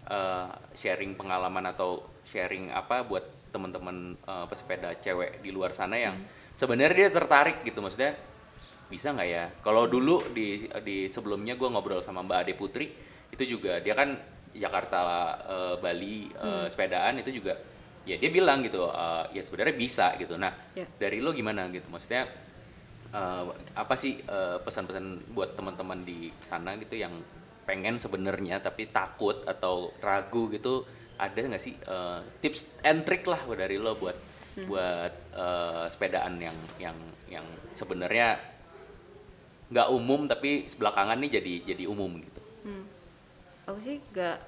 eh, 0.10 0.48
sharing 0.76 1.15
pengalaman 1.15 1.70
atau 1.70 2.04
sharing 2.28 2.74
apa 2.74 3.06
buat 3.06 3.26
teman-teman 3.51 4.15
eh, 4.17 4.45
pesepeda 4.47 4.95
cewek 4.97 5.43
di 5.43 5.51
luar 5.51 5.75
sana 5.75 5.99
yang 5.99 6.15
sebenarnya 6.55 7.07
dia 7.07 7.09
tertarik 7.11 7.61
gitu. 7.67 7.83
Maksudnya 7.83 8.15
bisa 8.87 9.11
nggak 9.15 9.29
ya? 9.29 9.45
Kalau 9.63 9.87
dulu 9.87 10.23
di 10.31 10.67
di 10.83 11.07
sebelumnya 11.07 11.55
gue 11.55 11.67
ngobrol 11.67 12.03
sama 12.03 12.23
Mbak 12.23 12.37
Ade 12.43 12.53
Putri 12.55 12.87
itu 13.31 13.43
juga 13.57 13.79
dia 13.79 13.95
kan 13.95 14.15
Jakarta 14.51 14.99
eh, 15.47 15.75
Bali 15.79 16.27
eh, 16.31 16.65
sepedaan 16.67 17.19
itu 17.23 17.31
juga 17.31 17.55
ya 18.01 18.17
dia 18.17 18.31
bilang 18.33 18.65
gitu 18.65 18.89
eh, 18.91 19.23
ya 19.35 19.41
sebenarnya 19.43 19.75
bisa 19.75 20.15
gitu. 20.19 20.35
Nah 20.35 20.51
Ya. 20.75 20.87
dari 20.99 21.23
lo 21.23 21.31
gimana 21.31 21.67
gitu? 21.71 21.87
Maksudnya 21.87 22.27
eh, 23.11 23.43
apa 23.75 23.95
sih 23.95 24.19
eh, 24.19 24.57
pesan-pesan 24.59 25.31
buat 25.31 25.55
teman-teman 25.55 26.03
di 26.03 26.31
sana 26.39 26.75
gitu 26.75 26.99
yang 26.99 27.15
pengen 27.61 27.95
sebenarnya 28.01 28.59
tapi 28.59 28.89
takut 28.89 29.45
atau 29.47 29.93
ragu 30.01 30.49
gitu 30.51 30.83
ada 31.21 31.38
nggak 31.38 31.62
sih 31.62 31.77
eh, 31.77 32.19
tips 32.41 32.81
and 32.81 33.05
trick 33.05 33.21
lah 33.29 33.45
dari 33.53 33.77
lo 33.77 33.93
buat 33.93 34.17
buat 34.65 35.13
eh, 35.38 35.86
sepedaan 35.88 36.41
yang 36.41 36.57
yang 36.81 36.97
yang 37.29 37.45
sebenarnya 37.77 38.41
nggak 39.71 39.88
umum 39.88 40.27
tapi 40.27 40.67
belakangan 40.75 41.15
nih 41.21 41.31
jadi 41.39 41.53
jadi 41.73 41.84
umum 41.88 42.19
gitu. 42.19 42.41
Hmm. 42.67 42.84
Aku 43.69 43.79
sih 43.79 44.03
gak 44.12 44.41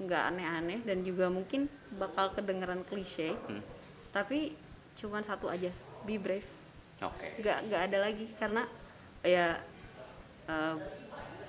nggak 0.00 0.22
aneh-aneh 0.32 0.80
dan 0.84 1.04
juga 1.04 1.28
mungkin 1.28 1.68
bakal 2.00 2.32
kedengeran 2.32 2.80
klise, 2.88 3.36
Hmm. 3.48 3.60
tapi 4.12 4.56
cuman 4.96 5.20
satu 5.20 5.52
aja, 5.52 5.68
be 6.08 6.16
brave. 6.16 6.48
Oke. 7.04 7.44
Gak 7.44 7.68
nggak 7.68 7.82
ada 7.92 7.98
lagi 8.08 8.24
karena 8.40 8.64
ya 9.20 9.60
eh, 10.48 10.74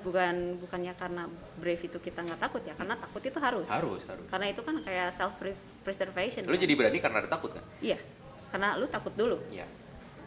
bukan 0.01 0.57
bukannya 0.61 0.93
karena 0.97 1.25
brave 1.57 1.83
itu 1.85 1.97
kita 1.97 2.21
nggak 2.23 2.39
takut 2.39 2.61
ya, 2.65 2.73
karena 2.73 2.97
takut 2.97 3.21
itu 3.21 3.39
harus. 3.39 3.67
Harus 3.69 4.01
harus. 4.05 4.25
Karena 4.29 4.47
itu 4.49 4.61
kan 4.61 4.75
kayak 4.81 5.09
self 5.13 5.33
preservation. 5.85 6.43
Lo 6.45 6.53
kan? 6.53 6.61
jadi 6.61 6.73
berani 6.73 6.99
karena 6.99 7.17
ada 7.23 7.29
takut 7.29 7.53
kan? 7.53 7.63
Iya, 7.79 7.97
karena 8.49 8.77
lu 8.77 8.85
takut 8.89 9.13
dulu. 9.13 9.37
Iya. 9.49 9.65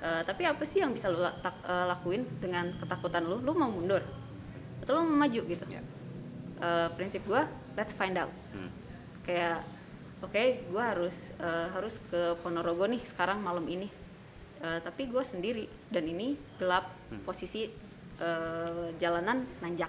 Eh, 0.00 0.22
tapi 0.24 0.48
apa 0.48 0.64
sih 0.64 0.80
yang 0.80 0.96
bisa 0.96 1.12
lu 1.12 1.20
tak- 1.44 1.61
eh, 1.61 1.85
lakuin 1.85 2.24
dengan 2.40 2.72
ketakutan 2.80 3.28
lu? 3.28 3.37
Lu 3.44 3.52
mau 3.52 3.68
mundur 3.68 4.00
atau 4.80 4.96
lu 4.96 5.04
mau 5.04 5.28
maju 5.28 5.40
gitu? 5.44 5.64
Iya. 5.68 5.83
Eh, 6.61 6.88
prinsip 6.96 7.20
gua, 7.28 7.44
let's 7.76 7.92
find 7.92 8.16
out. 8.16 8.33
Hmm. 8.56 8.72
Kayak, 9.28 9.61
oke, 10.24 10.42
gua 10.72 10.96
harus 10.96 11.37
eh, 11.37 11.68
harus 11.72 12.00
ke 12.09 12.37
Ponorogo 12.40 12.88
nih 12.88 13.04
sekarang 13.04 13.44
malam 13.44 13.68
ini. 13.68 13.92
Eh, 14.61 14.80
tapi 14.80 15.09
gua 15.09 15.20
sendiri 15.20 15.68
dan 15.92 16.09
ini 16.09 16.37
gelap 16.56 16.88
posisi 17.28 17.68
eh, 18.20 18.87
jalanan 18.96 19.42
nanjak. 19.59 19.88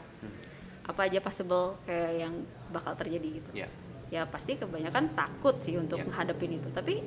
Apa 0.82 1.06
aja 1.06 1.20
possible 1.20 1.78
kayak 1.84 2.12
yang 2.18 2.34
bakal 2.70 2.96
terjadi 2.96 3.28
gitu 3.38 3.50
Iya. 3.54 3.68
ya 4.10 4.22
pasti 4.26 4.56
kebanyakan 4.56 5.14
takut 5.14 5.56
sih 5.60 5.76
untuk 5.76 6.00
Ya. 6.00 6.04
menghadapin 6.04 6.52
itu 6.54 6.68
tapi 6.70 7.00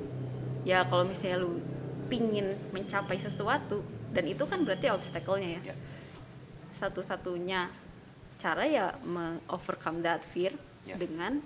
ya 0.63 0.85
kalau 0.85 1.03
misalnya 1.03 1.37
lu 1.37 1.61
pingin 2.05 2.53
mencapai 2.71 3.17
sesuatu 3.17 3.81
dan 4.09 4.25
itu 4.25 4.41
kan 4.43 4.61
berarti 4.61 4.89
obstacle-nya 4.89 5.59
ya 5.59 5.61
Ya. 5.69 5.75
satu-satunya 6.73 7.69
cara 8.35 8.63
ya 8.63 8.85
me- 9.01 9.39
overcome 9.47 10.01
that 10.01 10.21
fear 10.23 10.53
Ya. 10.85 10.95
dengan 10.95 11.41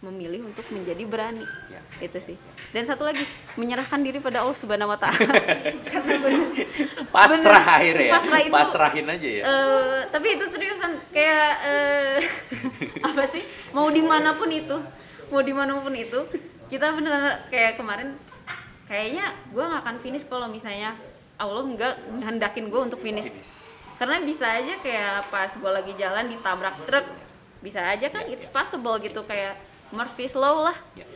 memilih 0.00 0.44
untuk 0.44 0.68
menjadi 0.68 1.00
berani 1.02 1.44
Ya. 1.66 1.80
itu 1.98 2.18
sih 2.22 2.36
dan 2.70 2.84
satu 2.84 3.04
lagi 3.04 3.24
menyerahkan 3.54 4.00
diri 4.00 4.18
pada 4.18 4.42
Allah 4.42 4.52
Subhanahu 4.52 4.90
Wa 4.90 4.98
Taala 4.98 5.30
karena 5.86 6.14
bener 6.18 6.46
Pasrah 7.06 7.38
Bener. 7.56 7.74
akhirnya 7.74 8.04
ya. 8.04 8.14
Pasrah 8.14 8.40
itu- 8.40 8.54
Pasrahin 8.54 9.06
aja 9.06 9.28
ya. 9.30 9.42
Eh, 9.42 10.00
tapi 10.08 10.26
itu 10.32 10.44
seriusan 10.44 10.90
kayak 11.08 11.50
eh, 11.62 12.16
apa 13.08 13.22
sih 13.26 13.42
mau 13.70 13.86
di 13.88 14.02
mana 14.02 14.32
pun 14.32 14.48
itu 14.48 14.74
mau 15.28 15.40
di 15.40 15.50
mana 15.50 15.76
pun 15.76 15.92
itu 15.92 16.20
kita 16.66 16.90
beneran 16.90 17.22
kayak 17.46 17.74
kemarin 17.74 18.18
kayaknya 18.84 19.24
gue 19.48 19.62
nggak 19.62 19.80
akan 19.80 19.96
finish 19.98 20.24
kalau 20.24 20.46
misalnya 20.46 20.92
Allah 21.34 21.62
nggak 21.64 21.94
hendakin 22.20 22.66
gue 22.66 22.80
untuk 22.82 23.00
finish 23.00 23.30
Finish. 23.30 23.50
karena 23.94 24.18
bisa 24.20 24.46
aja 24.46 24.74
kayak 24.78 25.28
pas 25.28 25.50
gue 25.50 25.70
lagi 25.72 25.92
jalan 25.94 26.26
ditabrak 26.26 26.76
truk 26.84 27.06
bisa 27.58 27.80
aja 27.80 28.06
kan 28.08 28.22
Ya, 28.24 28.34
it's 28.34 28.44
ya. 28.44 28.52
possible 28.52 28.98
gitu 28.98 29.22
kayak 29.22 29.56
Murphy's 29.88 30.34
law 30.34 30.64
lah 30.64 30.76
Ya. 30.92 31.06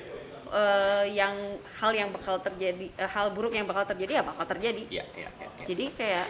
Eh, 0.50 1.04
yang 1.12 1.36
hal 1.74 1.92
yang 1.92 2.08
bakal 2.08 2.40
terjadi 2.40 2.88
eh, 2.90 3.04
hal 3.06 3.28
buruk 3.30 3.52
yang 3.52 3.64
bakal 3.64 3.84
terjadi 3.84 4.12
ya 4.14 4.22
bakal 4.22 4.44
terjadi 4.46 4.80
Ya, 4.88 5.04
ya, 5.12 5.28
ya, 5.28 5.44
ya. 5.44 5.64
jadi 5.66 5.84
kayak 5.92 6.26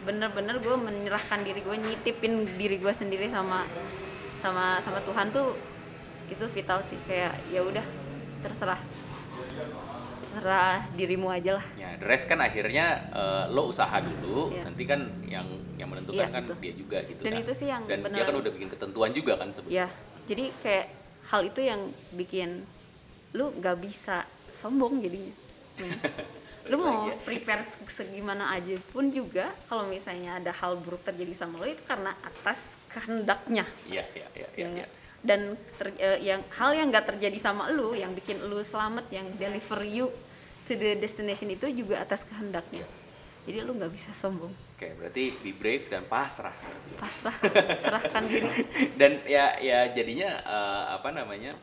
bener-bener 0.00 0.58
gue 0.58 0.74
menyerahkan 0.74 1.40
diri 1.40 1.60
gue 1.60 1.76
nyitipin 1.76 2.34
diri 2.54 2.76
gue 2.76 2.90
sendiri 2.90 3.26
sama 3.26 3.62
sama 4.34 4.78
sama 4.78 4.98
Tuhan 5.00 5.30
tuh 5.30 5.54
itu 6.26 6.44
vital 6.48 6.82
sih 6.82 6.98
kayak 7.04 7.30
ya 7.48 7.62
udah 7.62 7.86
terserah 8.40 8.82
terserah 10.20 10.90
dirimu 10.92 11.28
aja 11.28 11.56
lah 11.56 11.66
Ya, 11.74 11.94
the 11.94 12.04
rest 12.04 12.26
kan 12.26 12.38
akhirnya 12.38 12.86
eh, 13.08 13.44
lo 13.48 13.66
usaha 13.66 13.96
dulu, 13.96 14.50
Iya. 14.50 14.62
nanti 14.64 14.82
kan 14.84 15.00
yang 15.24 15.46
yang 15.74 15.88
menentukan 15.88 16.20
Iya, 16.20 16.34
kan 16.34 16.42
betul. 16.44 16.58
dia 16.58 16.72
juga 16.74 16.98
gitu 17.02 17.20
Dan 17.20 17.32
kan. 17.32 17.42
itu 17.42 17.52
sih 17.54 17.66
yang 17.66 17.82
Dan 17.84 17.98
dia 18.00 18.06
benar- 18.18 18.26
kan 18.26 18.34
udah 18.36 18.50
bikin 18.50 18.68
ketentuan 18.68 19.10
juga 19.12 19.32
kan 19.36 19.48
sebetulnya. 19.48 19.78
ya 19.78 19.88
jadi 20.26 20.44
kayak 20.58 20.86
hal 21.28 21.40
itu 21.44 21.60
yang 21.60 21.80
bikin 22.12 22.66
lu 23.30 23.52
nggak 23.52 23.76
bisa 23.78 24.24
sombong 24.50 24.98
jadinya 24.98 25.34
Hmm. 25.78 25.94
lu 26.66 26.76
mau 26.76 27.06
prepare 27.22 27.62
se- 27.62 28.02
segimana 28.02 28.50
aja 28.50 28.74
pun 28.88 29.08
juga 29.08 29.46
kalau 29.64 29.86
misalnya 29.86 30.36
ada 30.36 30.50
hal 30.50 30.74
buruk 30.76 31.00
terjadi 31.00 31.30
sama 31.32 31.54
lo 31.56 31.64
itu 31.64 31.80
karena 31.82 32.10
atas 32.18 32.74
kehendaknya 32.88 33.62
Iya, 33.86 34.02
iya, 34.12 34.26
iya, 34.34 34.48
iya. 34.52 34.66
ya. 34.66 34.68
iya. 34.74 34.86
dan 35.18 35.40
ter- 35.78 35.94
eh, 35.96 36.18
yang 36.20 36.42
hal 36.52 36.74
yang 36.74 36.90
nggak 36.90 37.06
terjadi 37.08 37.38
sama 37.40 37.70
lu 37.70 37.94
yang 37.94 38.10
bikin 38.10 38.42
lu 38.42 38.58
selamat 38.60 39.06
yang 39.08 39.30
deliver 39.34 39.78
you 39.80 40.10
to 40.64 40.74
the 40.74 40.94
destination 40.94 41.46
itu 41.46 41.70
juga 41.70 42.02
atas 42.02 42.22
kehendaknya 42.22 42.82
jadi 43.46 43.62
lu 43.62 43.72
nggak 43.72 43.94
bisa 43.94 44.10
sombong 44.10 44.50
Oke, 44.74 44.94
berarti 44.94 45.34
be 45.38 45.50
brave 45.52 45.86
dan 45.86 46.02
pasrah. 46.04 46.54
pasrah 46.94 47.34
serahkan 47.78 48.26
diri 48.26 48.50
dan 49.00 49.22
ya 49.24 49.54
ya 49.56 49.86
jadinya 49.88 50.26
eh, 50.38 50.84
apa 50.92 51.10
namanya 51.10 51.54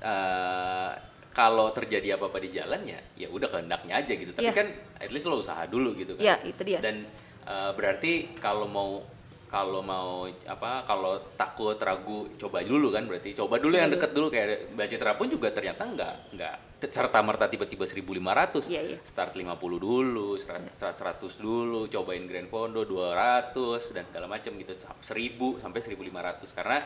eh, 0.00 0.90
kalau 1.30 1.70
terjadi 1.70 2.18
apa-apa 2.18 2.42
di 2.42 2.50
jalan 2.50 2.82
ya 2.82 2.98
ya 3.16 3.28
udah 3.30 3.48
kehendaknya 3.48 3.94
aja 3.96 4.12
gitu. 4.12 4.32
Tapi 4.32 4.50
Iya. 4.50 4.54
kan 4.56 4.66
at 4.98 5.10
least 5.10 5.24
lo 5.24 5.38
usaha 5.38 5.62
dulu 5.64 5.94
gitu 5.94 6.18
kan. 6.18 6.24
Ya 6.24 6.36
itu 6.42 6.60
dia. 6.66 6.82
Dan 6.82 7.06
eh, 7.42 7.70
berarti 7.72 8.34
kalau 8.36 8.66
mau 8.66 9.00
kalau 9.46 9.82
mau 9.82 10.26
apa 10.46 10.86
kalau 10.86 11.18
takut 11.34 11.74
ragu 11.74 12.30
coba 12.38 12.62
dulu 12.62 12.90
kan 12.90 13.02
berarti. 13.02 13.34
Coba 13.34 13.58
dulu 13.58 13.74
yang 13.74 13.90
Coba 13.90 13.98
deket 13.98 14.10
dulu 14.12 14.26
kayak 14.28 14.74
Mbak 14.74 14.86
Citra 14.88 15.12
pun 15.14 15.26
juga 15.26 15.50
ternyata 15.50 15.82
nggak 15.84 16.14
nggak 16.34 16.54
serta 16.86 17.18
merta 17.20 17.44
tiba-tiba 17.44 17.84
1500 17.84 18.70
Iya, 18.70 18.82
iya. 18.94 18.98
start 19.04 19.34
50 19.34 19.50
dulu 19.76 20.38
100 20.38 20.70
100 20.72 21.20
dulu 21.36 21.84
cobain 21.86 22.24
Grand 22.24 22.48
Fondo 22.48 22.86
200 22.86 23.52
dan 23.90 24.06
segala 24.06 24.24
macam 24.26 24.54
gitu 24.54 24.72
1000 24.72 25.02
sampai 25.60 25.80
1500 25.82 26.56
karena 26.56 26.78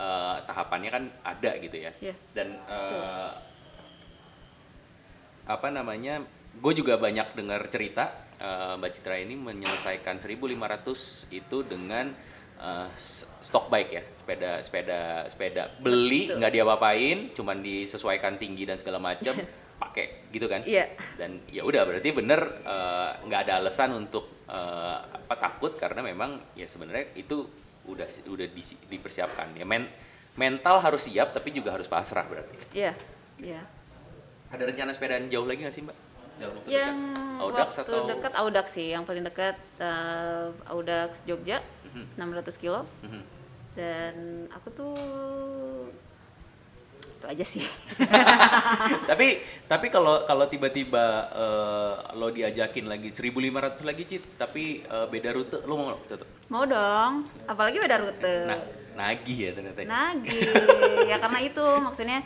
eh, 0.00 0.36
tahapannya 0.42 0.90
kan 0.90 1.04
ada 1.22 1.50
gitu 1.58 1.76
ya. 1.78 1.92
Iya. 2.00 2.14
dan 2.32 2.48
eh, 2.64 3.30
apa 5.46 5.68
namanya 5.68 6.22
gue 6.56 6.72
juga 6.72 6.96
banyak 6.96 7.34
dengar 7.34 7.66
cerita 7.68 8.10
eh, 8.38 8.74
Mbak 8.76 8.90
Citra 8.90 9.16
ini 9.18 9.34
menyelesaikan 9.34 10.18
1500 10.18 10.56
itu 11.30 11.56
dengan 11.62 12.10
eh, 12.58 12.88
s- 12.94 13.26
stock 13.40 13.68
bike 13.68 13.90
ya 13.90 14.02
sepeda 14.14 14.50
sepeda 14.60 15.00
sepeda. 15.26 15.62
Beli 15.78 16.30
nggak 16.30 16.52
diapa-apain 16.52 17.34
cuman 17.34 17.60
disesuaikan 17.60 18.36
tinggi 18.36 18.64
dan 18.64 18.78
segala 18.78 18.98
macam 18.98 19.34
pakai 19.82 20.28
gitu 20.30 20.44
kan. 20.44 20.60
Iya. 20.62 20.92
dan 21.16 21.40
ya 21.48 21.64
udah 21.64 21.82
berarti 21.82 22.12
bener 22.12 22.40
nggak 23.24 23.40
ada 23.48 23.58
alasan 23.58 23.96
untuk 23.96 24.28
eh, 24.46 24.96
apa 25.02 25.34
takut 25.34 25.74
karena 25.74 26.04
memang 26.04 26.38
ya 26.52 26.64
sebenarnya 26.64 27.16
itu 27.16 27.48
udah 27.90 28.06
udah 28.26 28.46
disi- 28.48 28.78
dipersiapkan 28.84 29.52
ya 29.52 29.64
men 29.64 29.86
mental 30.32 30.78
harus 30.78 31.04
siap 31.04 31.30
tapi 31.30 31.50
juga 31.50 31.72
harus 31.72 31.86
pasrah 31.86 32.22
berarti 32.22 32.54
Iya, 32.70 32.92
iya. 33.36 33.62
ada 34.48 34.62
rencana 34.62 34.90
sepedaan 34.90 35.26
jauh 35.26 35.44
lagi 35.44 35.60
nggak 35.60 35.72
sih 35.72 35.82
mbak 35.82 35.98
dalam 36.36 36.54
waktu 36.56 36.70
Yang 36.70 36.96
dekat 36.96 37.40
Audax 37.40 37.68
waktu 37.70 37.90
atau 37.90 38.00
dekat 38.06 38.32
Audax 38.34 38.66
sih, 38.70 38.88
yang 38.88 39.04
paling 39.04 39.20
dekat 39.22 39.56
eh, 39.76 40.48
Audax 40.66 41.10
Jogja, 41.22 41.60
Mhm. 41.84 42.16
600 42.16 42.56
kilo. 42.56 42.80
Mhm. 43.02 43.22
Dan 43.70 44.14
aku 44.48 44.68
tuh 44.70 44.94
itu 47.20 47.26
aja 47.28 47.44
sih. 47.44 47.60
tapi 49.10 49.44
tapi 49.68 49.86
kalau 49.92 50.24
kalau 50.24 50.48
tiba-tiba 50.48 51.28
eh, 51.36 51.92
lo 52.16 52.32
diajakin 52.32 52.88
lagi 52.88 53.12
1500 53.12 53.84
lagi 53.84 54.04
cit 54.08 54.24
tapi 54.40 54.80
eh, 54.80 55.06
beda 55.12 55.36
rute 55.36 55.60
lo 55.68 55.74
mau 55.76 56.00
tetep 56.08 56.24
Mau 56.48 56.64
dong, 56.66 57.28
apalagi 57.44 57.76
beda 57.78 58.00
rute. 58.00 58.34
nah 58.48 58.58
nagih 58.96 59.38
ya 59.46 59.50
ternyata 59.52 59.78
ya. 59.84 59.86
Nagih. 59.86 60.40
ya 61.12 61.16
karena 61.20 61.38
itu 61.44 61.64
maksudnya 61.84 62.18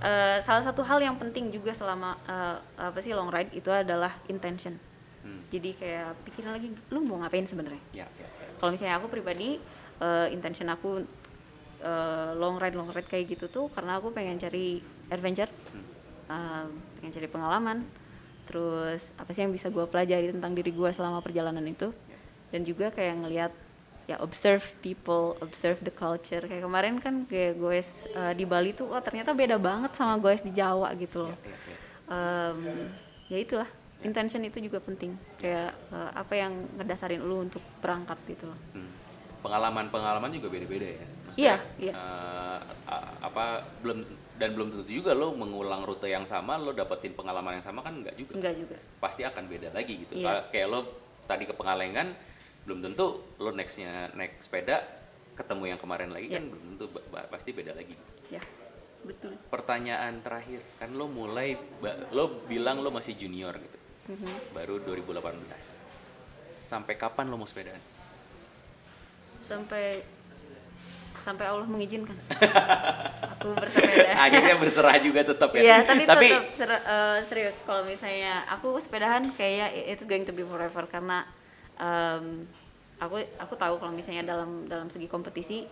eh, 0.00 0.40
salah 0.40 0.64
satu 0.64 0.80
hal 0.80 0.98
yang 1.04 1.20
penting 1.20 1.52
juga 1.52 1.76
selama 1.76 2.16
eh, 2.24 2.56
apa 2.80 2.98
sih 3.04 3.12
long 3.12 3.28
ride 3.28 3.52
itu 3.52 3.68
adalah 3.68 4.16
intention. 4.32 4.80
Hmm. 5.20 5.44
Jadi 5.52 5.76
kayak 5.76 6.24
pikirin 6.24 6.56
lagi 6.56 6.68
lu 6.88 7.04
mau 7.04 7.20
ngapain 7.20 7.44
sebenarnya. 7.44 7.84
ya, 7.92 8.08
ya, 8.16 8.24
ya. 8.24 8.48
kalau 8.56 8.72
misalnya 8.72 8.96
aku 8.96 9.12
pribadi 9.12 9.60
eh, 10.00 10.26
intention 10.32 10.72
aku 10.72 11.04
eh, 11.82 12.30
long 12.36 12.58
ride 12.58 12.76
long 12.76 12.90
ride 12.90 13.06
kayak 13.06 13.38
gitu 13.38 13.46
tuh 13.46 13.66
karena 13.70 13.98
aku 13.98 14.10
pengen 14.10 14.38
cari 14.38 14.82
adventure 15.10 15.50
eh, 16.28 16.66
pengen 16.98 17.12
cari 17.14 17.28
pengalaman. 17.30 17.78
Terus 18.48 19.12
apa 19.20 19.28
sih 19.36 19.44
yang 19.44 19.52
bisa 19.52 19.68
gue 19.68 19.84
pelajari 19.84 20.32
tentang 20.32 20.56
diri 20.56 20.72
gue 20.72 20.90
selama 20.92 21.20
perjalanan 21.20 21.64
itu? 21.68 21.92
Dan 22.48 22.64
juga 22.64 22.88
kayak 22.88 23.14
ngelihat 23.20 23.52
ya 24.08 24.16
observe 24.24 24.64
people 24.80 25.36
observe 25.44 25.76
the 25.84 25.92
culture. 25.92 26.40
Kayak 26.40 26.64
kemarin 26.64 26.96
kan 26.96 27.28
kayak 27.28 27.60
gue 27.60 27.76
di 28.32 28.48
Bali 28.48 28.72
tuh 28.72 28.88
oh 28.88 29.02
ternyata 29.04 29.36
beda 29.36 29.60
banget 29.60 29.92
sama 29.92 30.16
gue 30.16 30.32
di 30.40 30.52
Jawa 30.56 30.96
gitu 30.96 31.28
loh. 31.28 31.36
Ya, 31.44 32.56
ya. 33.28 33.36
Itulah. 33.36 33.68
Intention 34.00 34.40
itu 34.48 34.64
juga 34.64 34.80
penting. 34.80 35.12
Kayak 35.36 35.76
eh, 35.92 36.10
apa 36.16 36.32
yang 36.32 36.56
ngedasarin 36.80 37.20
lu 37.20 37.44
untuk 37.44 37.60
berangkat 37.84 38.16
gitu 38.32 38.48
loh. 38.48 38.60
Hmm. 38.72 38.90
pengalaman-pengalaman 39.38 40.34
juga 40.34 40.50
beda-beda 40.50 40.98
ya 40.98 41.06
Iya, 41.34 41.56
iya. 41.76 41.92
eh, 41.92 42.58
a- 42.86 43.12
apa 43.20 43.44
belum 43.80 43.98
dan 44.38 44.54
belum 44.54 44.70
tentu 44.70 44.86
juga 44.86 45.12
lo 45.12 45.34
mengulang 45.34 45.82
rute 45.82 46.06
yang 46.06 46.22
sama 46.22 46.54
lo 46.54 46.70
dapetin 46.70 47.12
pengalaman 47.12 47.58
yang 47.58 47.66
sama 47.66 47.82
kan 47.82 47.92
enggak 47.92 48.14
juga 48.14 48.32
enggak 48.32 48.54
juga 48.54 48.76
pasti 48.96 49.22
akan 49.22 49.44
beda 49.44 49.68
lagi 49.70 49.94
gitu. 50.00 50.14
Iya. 50.16 50.46
Kayak- 50.48 50.68
lo 50.68 50.80
tadi 51.26 51.44
ke 51.44 51.52
Pengalengan, 51.52 52.14
belum 52.64 52.78
tentu 52.80 53.06
lo 53.36 53.50
nextnya 53.50 54.14
naik 54.14 54.38
sepeda 54.38 54.80
ketemu 55.34 55.64
yang 55.68 55.78
kemarin 55.78 56.08
lagi 56.08 56.28
kan 56.28 56.40
Iya. 56.40 56.50
belum 56.50 56.64
tentu 56.72 56.86
pasti 57.28 57.50
beda 57.52 57.72
lagi. 57.72 57.94
ya 58.28 58.42
betul 59.00 59.32
Pertanyaan 59.48 60.20
terakhir 60.20 60.60
kan 60.76 60.90
lo 60.90 61.06
mulai 61.06 61.54
lo 62.10 62.44
bilang 62.44 62.78
lo 62.78 62.90
masih 62.90 63.14
junior 63.14 63.54
gitu, 63.54 63.78
Mhm. 64.10 64.52
baru 64.52 64.80
2018. 64.80 65.80
Sampai 66.52 66.94
kapan 66.94 67.26
lo 67.26 67.36
mau 67.36 67.46
sepedaan? 67.46 67.80
sampai 69.38 70.02
sampai 71.18 71.44
Allah 71.44 71.64
mengizinkan 71.64 72.14
aku 73.34 73.54
bersepeda 73.54 74.10
Akhirnya 74.18 74.56
berserah 74.56 74.96
juga 74.98 75.20
tetap 75.22 75.50
ya. 75.52 75.60
Iya, 75.60 75.76
tapi, 75.84 76.02
Tapi 76.04 76.26
tetap 76.28 76.44
ser- 76.50 76.84
eh, 76.84 77.18
serius 77.24 77.56
kalau 77.62 77.82
misalnya 77.82 78.42
aku 78.48 78.74
sepedahan 78.78 79.30
kayaknya 79.32 79.66
it's 79.86 80.02
going 80.02 80.22
to 80.22 80.32
be 80.32 80.42
forever 80.42 80.82
karena 80.84 81.22
em, 81.76 82.46
aku 82.98 83.14
aku 83.36 83.54
tahu 83.54 83.78
kalau 83.78 83.92
misalnya 83.92 84.26
dalam 84.26 84.66
dalam 84.66 84.88
segi 84.88 85.06
kompetisi 85.06 85.62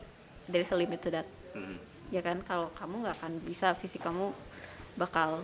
is 0.46 0.70
a 0.70 0.76
limit 0.76 1.00
to 1.00 1.10
that. 1.10 1.26
Hmm, 1.52 1.74
Ya 2.06 2.22
kan 2.22 2.38
kalau 2.40 2.70
kamu 2.72 3.02
nggak 3.02 3.18
akan 3.18 3.32
bisa 3.42 3.74
fisik 3.74 3.98
kamu 3.98 4.30
bakal 4.94 5.42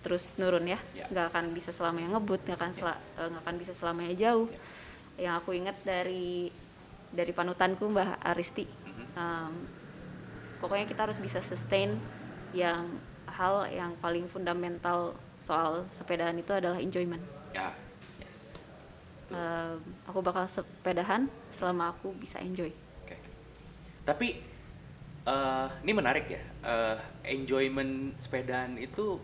terus 0.00 0.32
nurun 0.34 0.64
ya. 0.64 0.80
Ya. 0.90 1.04
nggak 1.06 1.26
akan 1.28 1.44
bisa 1.52 1.68
selamanya 1.70 2.16
ngebut, 2.16 2.40
nggak 2.42 2.56
akan 2.56 2.72
sela- 2.72 3.02
eh, 3.14 3.28
nggak 3.28 3.42
akan 3.44 3.56
bisa 3.60 3.72
selamanya 3.76 4.16
jauh. 4.16 4.48
Yang 5.20 5.34
aku 5.36 5.50
ingat 5.52 5.76
dari 5.82 6.48
dari 7.12 7.32
panutanku 7.34 7.84
Mbah 7.84 8.24
Aristi. 8.24 8.64
Em, 9.16 9.52
pokoknya 10.60 10.86
kita 10.86 11.08
harus 11.08 11.18
bisa 11.18 11.40
sustain 11.40 11.96
yang 12.52 12.86
hal 13.30 13.66
yang 13.70 13.94
paling 14.02 14.26
fundamental 14.26 15.14
soal 15.40 15.86
sepedaan 15.86 16.36
itu 16.36 16.50
adalah 16.52 16.76
enjoyment. 16.82 17.22
ya, 17.50 17.72
yes. 18.20 18.68
Em, 19.32 19.78
aku 20.04 20.20
bakal 20.20 20.44
sepedahan 20.46 21.30
selama 21.54 21.94
aku 21.94 22.12
bisa 22.18 22.38
enjoy. 22.42 22.70
Oke. 23.06 23.16
Tapi 24.04 24.28
eh, 25.26 25.68
ini 25.86 25.92
menarik 25.94 26.26
ya. 26.28 26.42
Eh, 26.60 26.96
enjoyment 27.30 28.18
sepedaan 28.20 28.76
itu 28.76 29.18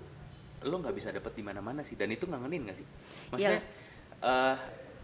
lo 0.66 0.75
nggak 0.83 0.96
bisa 0.96 1.12
dapet 1.12 1.37
di 1.37 1.42
mana-mana 1.44 1.85
sih. 1.85 1.99
Dan 1.99 2.11
itu 2.14 2.25
ngangenin 2.27 2.66
nggak 2.66 2.79
sih? 2.79 2.87
Maksudnya 3.35 3.61
eh, 4.22 4.57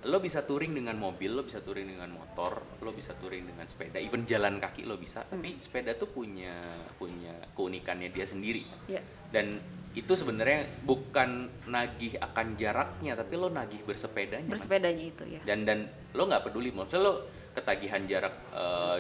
lo 0.03 0.19
bisa 0.19 0.43
touring 0.43 0.75
dengan 0.75 0.99
mobil, 0.99 1.31
lo 1.31 1.47
bisa 1.47 1.63
touring 1.63 1.87
dengan 1.87 2.11
motor, 2.11 2.79
lo 2.83 2.91
bisa 2.91 3.15
touring 3.15 3.47
dengan 3.47 3.67
sepeda, 3.71 4.03
even 4.03 4.27
jalan 4.27 4.59
kaki 4.59 4.83
lo 4.83 4.99
bisa. 4.99 5.23
Tapi 5.23 5.55
sepeda 5.63 5.95
tuh 5.95 6.11
punya 6.11 6.59
punya 6.99 7.31
keunikannya 7.55 8.11
dia 8.11 8.27
sendiri. 8.27 8.67
Ya, 8.91 8.99
Dan 9.31 9.63
itu 9.95 10.13
sebenarnya 10.19 10.83
bukan 10.83 11.53
nagih 11.71 12.19
akan 12.19 12.59
jaraknya, 12.59 13.15
tapi 13.15 13.35
lo 13.39 13.47
nagih 13.53 13.85
bersepedanya. 13.87 14.51
Bersepedanya 14.51 15.05
itu 15.07 15.25
ya. 15.29 15.41
dan 15.47 15.63
dan 15.63 15.79
lo 16.19 16.27
nggak 16.27 16.51
peduli 16.51 16.75
maksudnya 16.75 17.03
lo 17.07 17.13
ketagihan 17.53 18.03
jarak 18.09 18.35
eh, 18.57 18.97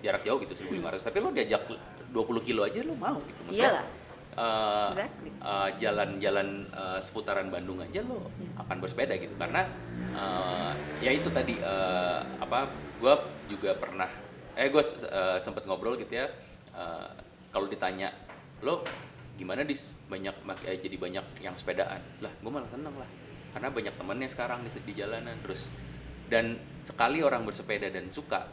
jarak 0.00 0.22
jauh 0.24 0.38
gitu 0.40 0.54
1500 0.56 1.04
tapi 1.10 1.18
lo 1.20 1.28
diajak 1.34 1.62
20 2.14 2.46
kilo 2.46 2.62
aja 2.64 2.80
lo 2.86 2.94
mau 2.96 3.18
gitu 3.22 3.40
Iyalah. 3.60 3.84
Eh, 4.40 4.88
Exactly. 4.96 5.30
eh, 5.30 5.68
jalan-jalan 5.78 6.48
eh, 6.66 7.00
seputaran 7.00 7.48
Bandung 7.48 7.78
aja 7.78 8.00
lo 8.00 8.32
akan 8.56 8.76
bersepeda 8.78 9.14
gitu 9.16 9.36
karena 9.36 9.68
eh, 10.12 10.72
ya 11.00 11.10
itu 11.12 11.28
tadi 11.28 11.54
eh, 11.54 12.20
apa 12.38 12.72
gue 12.96 13.14
juga 13.48 13.76
pernah 13.76 14.08
eh 14.54 14.66
gue 14.66 14.82
sempet 15.38 15.64
ngobrol 15.64 15.96
gitu 15.96 16.16
ya 16.16 16.26
eh, 16.72 17.08
kalau 17.50 17.66
ditanya 17.66 18.10
lo 18.60 18.84
gimana 19.36 19.64
dis 19.64 19.96
banyak 20.06 20.34
eh, 20.64 20.76
jadi 20.78 20.96
banyak 20.96 21.24
yang 21.40 21.54
sepedaan 21.54 22.00
lah 22.20 22.32
gue 22.34 22.50
malah 22.50 22.68
seneng 22.68 22.92
lah 22.92 23.08
karena 23.50 23.68
banyak 23.68 23.94
temennya 23.96 24.28
sekarang 24.28 24.60
di, 24.60 24.70
di 24.70 24.92
jalanan 24.94 25.34
terus 25.40 25.66
dan 26.30 26.54
sekali 26.78 27.18
orang 27.20 27.42
bersepeda 27.42 27.90
dan 27.90 28.06
suka 28.06 28.46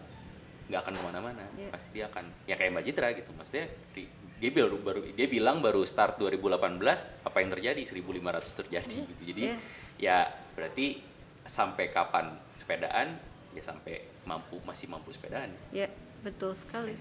nggak 0.68 0.82
akan 0.82 0.94
ke 0.96 1.04
mana-mana 1.06 1.44
Iya. 1.54 1.70
pasti 1.70 1.90
dia 1.94 2.06
akan 2.08 2.26
ya 2.44 2.56
kayak 2.56 2.72
Mbak 2.74 2.84
Citra 2.84 3.08
gitu 3.14 3.32
maksudnya 3.32 3.66
di- 3.94 4.10
dia 4.38 4.52
baru 4.52 4.78
baru 4.78 5.02
dia 5.08 5.26
bilang 5.26 5.60
baru 5.60 5.82
start 5.82 6.18
2018 6.18 6.78
apa 7.24 7.38
yang 7.38 7.50
terjadi 7.50 7.82
1500 7.82 8.54
terjadi 8.56 8.96
Iya. 8.96 9.08
gitu 9.08 9.24
jadi 9.26 9.44
Iya. 9.44 9.58
ya 9.98 10.18
berarti 10.54 11.02
sampai 11.44 11.90
kapan 11.90 12.26
sepedaan 12.54 13.18
ya 13.52 13.62
sampai 13.62 13.96
mampu 14.24 14.62
masih 14.62 14.86
mampu 14.88 15.10
sepedaan 15.10 15.50
Ya, 15.72 15.88
betul 16.20 16.52
sekali. 16.52 16.94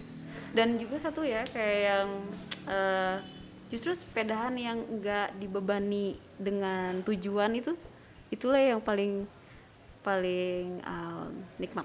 Dan 0.53 0.79
juga 0.79 0.97
satu 0.97 1.21
ya 1.21 1.43
kayak 1.45 1.81
yang 1.83 2.09
eh, 2.65 3.17
justru 3.67 3.91
sepedahan 3.91 4.55
yang 4.55 4.79
enggak 4.81 5.35
dibebani 5.37 6.15
dengan 6.37 7.03
tujuan 7.03 7.53
itu 7.53 7.75
itulah 8.29 8.63
yang 8.63 8.79
paling 8.79 9.27
paling 10.01 10.79
um, 10.83 11.31
nikmat. 11.59 11.85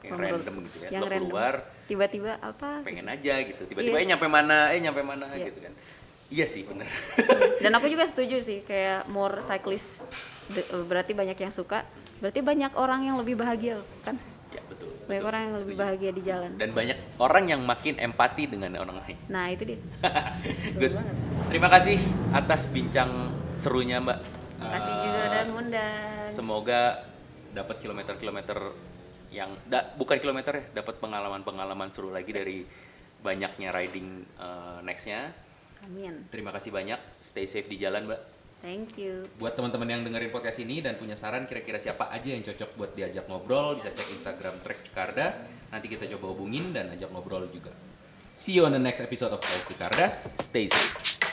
Yang 0.00 0.18
random 0.22 0.54
gitu 0.64 0.76
ya. 0.78 0.88
Yang 0.88 1.02
Lo 1.02 1.08
random. 1.08 1.26
keluar, 1.26 1.54
tiba-tiba 1.86 2.36
apa? 2.38 2.82
pengen 2.82 3.06
aja 3.06 3.34
gitu 3.40 3.62
tiba-tiba 3.64 3.94
Iya. 3.94 4.02
eh 4.02 4.08
nyampe 4.08 4.26
mana 4.26 4.58
eh 4.70 4.80
nyampe 4.80 5.00
mana 5.00 5.26
Iya. 5.30 5.46
gitu 5.46 5.58
kan 5.62 5.72
iya 6.26 6.42
sih 6.44 6.62
bener 6.62 6.86
Dan 7.62 7.70
aku 7.72 7.86
juga 7.86 8.02
setuju 8.02 8.36
sih 8.38 8.60
kayak 8.60 9.06
more 9.06 9.38
cyclist 9.40 10.02
de- 10.48 10.66
berarti 10.82 11.10
banyak 11.12 11.34
yang 11.36 11.50
suka, 11.50 11.86
berarti 12.18 12.38
banyak 12.40 12.74
orang 12.74 13.02
yang 13.02 13.16
lebih 13.16 13.34
bahagia 13.34 13.78
kan? 14.02 14.18
ya 14.48 14.62
betul, 14.64 14.90
Banyak 15.04 15.14
betul. 15.16 15.28
orang 15.28 15.40
yang 15.40 15.54
lebih 15.54 15.66
Setuju. 15.68 15.82
bahagia 15.82 16.10
di 16.10 16.22
jalan. 16.22 16.50
dan 16.54 16.70
banyak 16.72 16.98
orang 17.16 17.44
yang 17.46 17.60
makin 17.62 17.94
empati 17.96 18.44
dengan 18.46 18.70
orang 18.76 18.98
lain 18.98 19.18
Nah, 19.26 19.46
itu 19.48 19.62
dia. 19.64 19.78
Good. 20.78 20.92
banget. 20.92 21.14
Terima 21.46 21.68
kasih 21.68 21.98
atas 22.32 22.62
bincang 22.68 23.10
serunya 23.52 23.98
Mbak. 23.98 24.18
Makasih 24.56 24.92
juga 25.00 25.14
Eh, 25.16 25.26
udah 25.28 25.42
ngundang. 25.46 25.94
Semoga 26.28 26.80
dapat 27.52 27.76
kilometer-kilometer 27.78 28.58
yang 29.30 29.50
da- 29.66 29.92
bukan 29.94 30.18
kilometer 30.18 30.58
ya, 30.58 30.64
dapat 30.82 30.98
pengalaman-pengalaman 31.02 31.90
seru 31.90 32.10
lagi 32.10 32.30
dari 32.30 32.62
banyaknya 33.22 33.74
riding 33.74 34.22
eh, 34.38 34.78
nextnya. 34.86 35.32
Amin. 35.84 36.26
Terima 36.32 36.50
kasih 36.50 36.74
banyak. 36.74 36.98
Stay 37.22 37.46
safe 37.46 37.70
di 37.70 37.78
jalan, 37.78 38.10
Mbak. 38.10 38.20
Thank 38.64 38.96
you. 38.98 39.22
Buat 39.36 39.54
teman-teman 39.54 39.86
yang 39.86 40.02
dengerin 40.02 40.32
podcast 40.32 40.58
ini 40.58 40.80
dan 40.80 40.96
punya 40.96 41.14
saran 41.14 41.44
kira-kira 41.44 41.76
siapa 41.76 42.08
aja 42.08 42.32
yang 42.32 42.42
cocok 42.42 42.70
buat 42.74 42.90
diajak 42.96 43.28
ngobrol, 43.28 43.76
bisa 43.76 43.92
cek 43.92 44.08
Instagram 44.16 44.58
Trek 44.64 44.90
Jakarta. 44.90 45.44
Nanti 45.70 45.86
kita 45.92 46.08
coba 46.16 46.32
hubungin 46.34 46.72
dan 46.72 46.90
ajak 46.90 47.12
ngobrol 47.12 47.46
juga. 47.52 47.70
See 48.32 48.56
you 48.56 48.64
on 48.64 48.72
the 48.72 48.82
next 48.82 49.04
episode 49.04 49.30
of 49.30 49.40
Trek 49.44 49.68
Jakarta. 49.70 50.18
Stay 50.40 50.66
safe. 50.66 51.25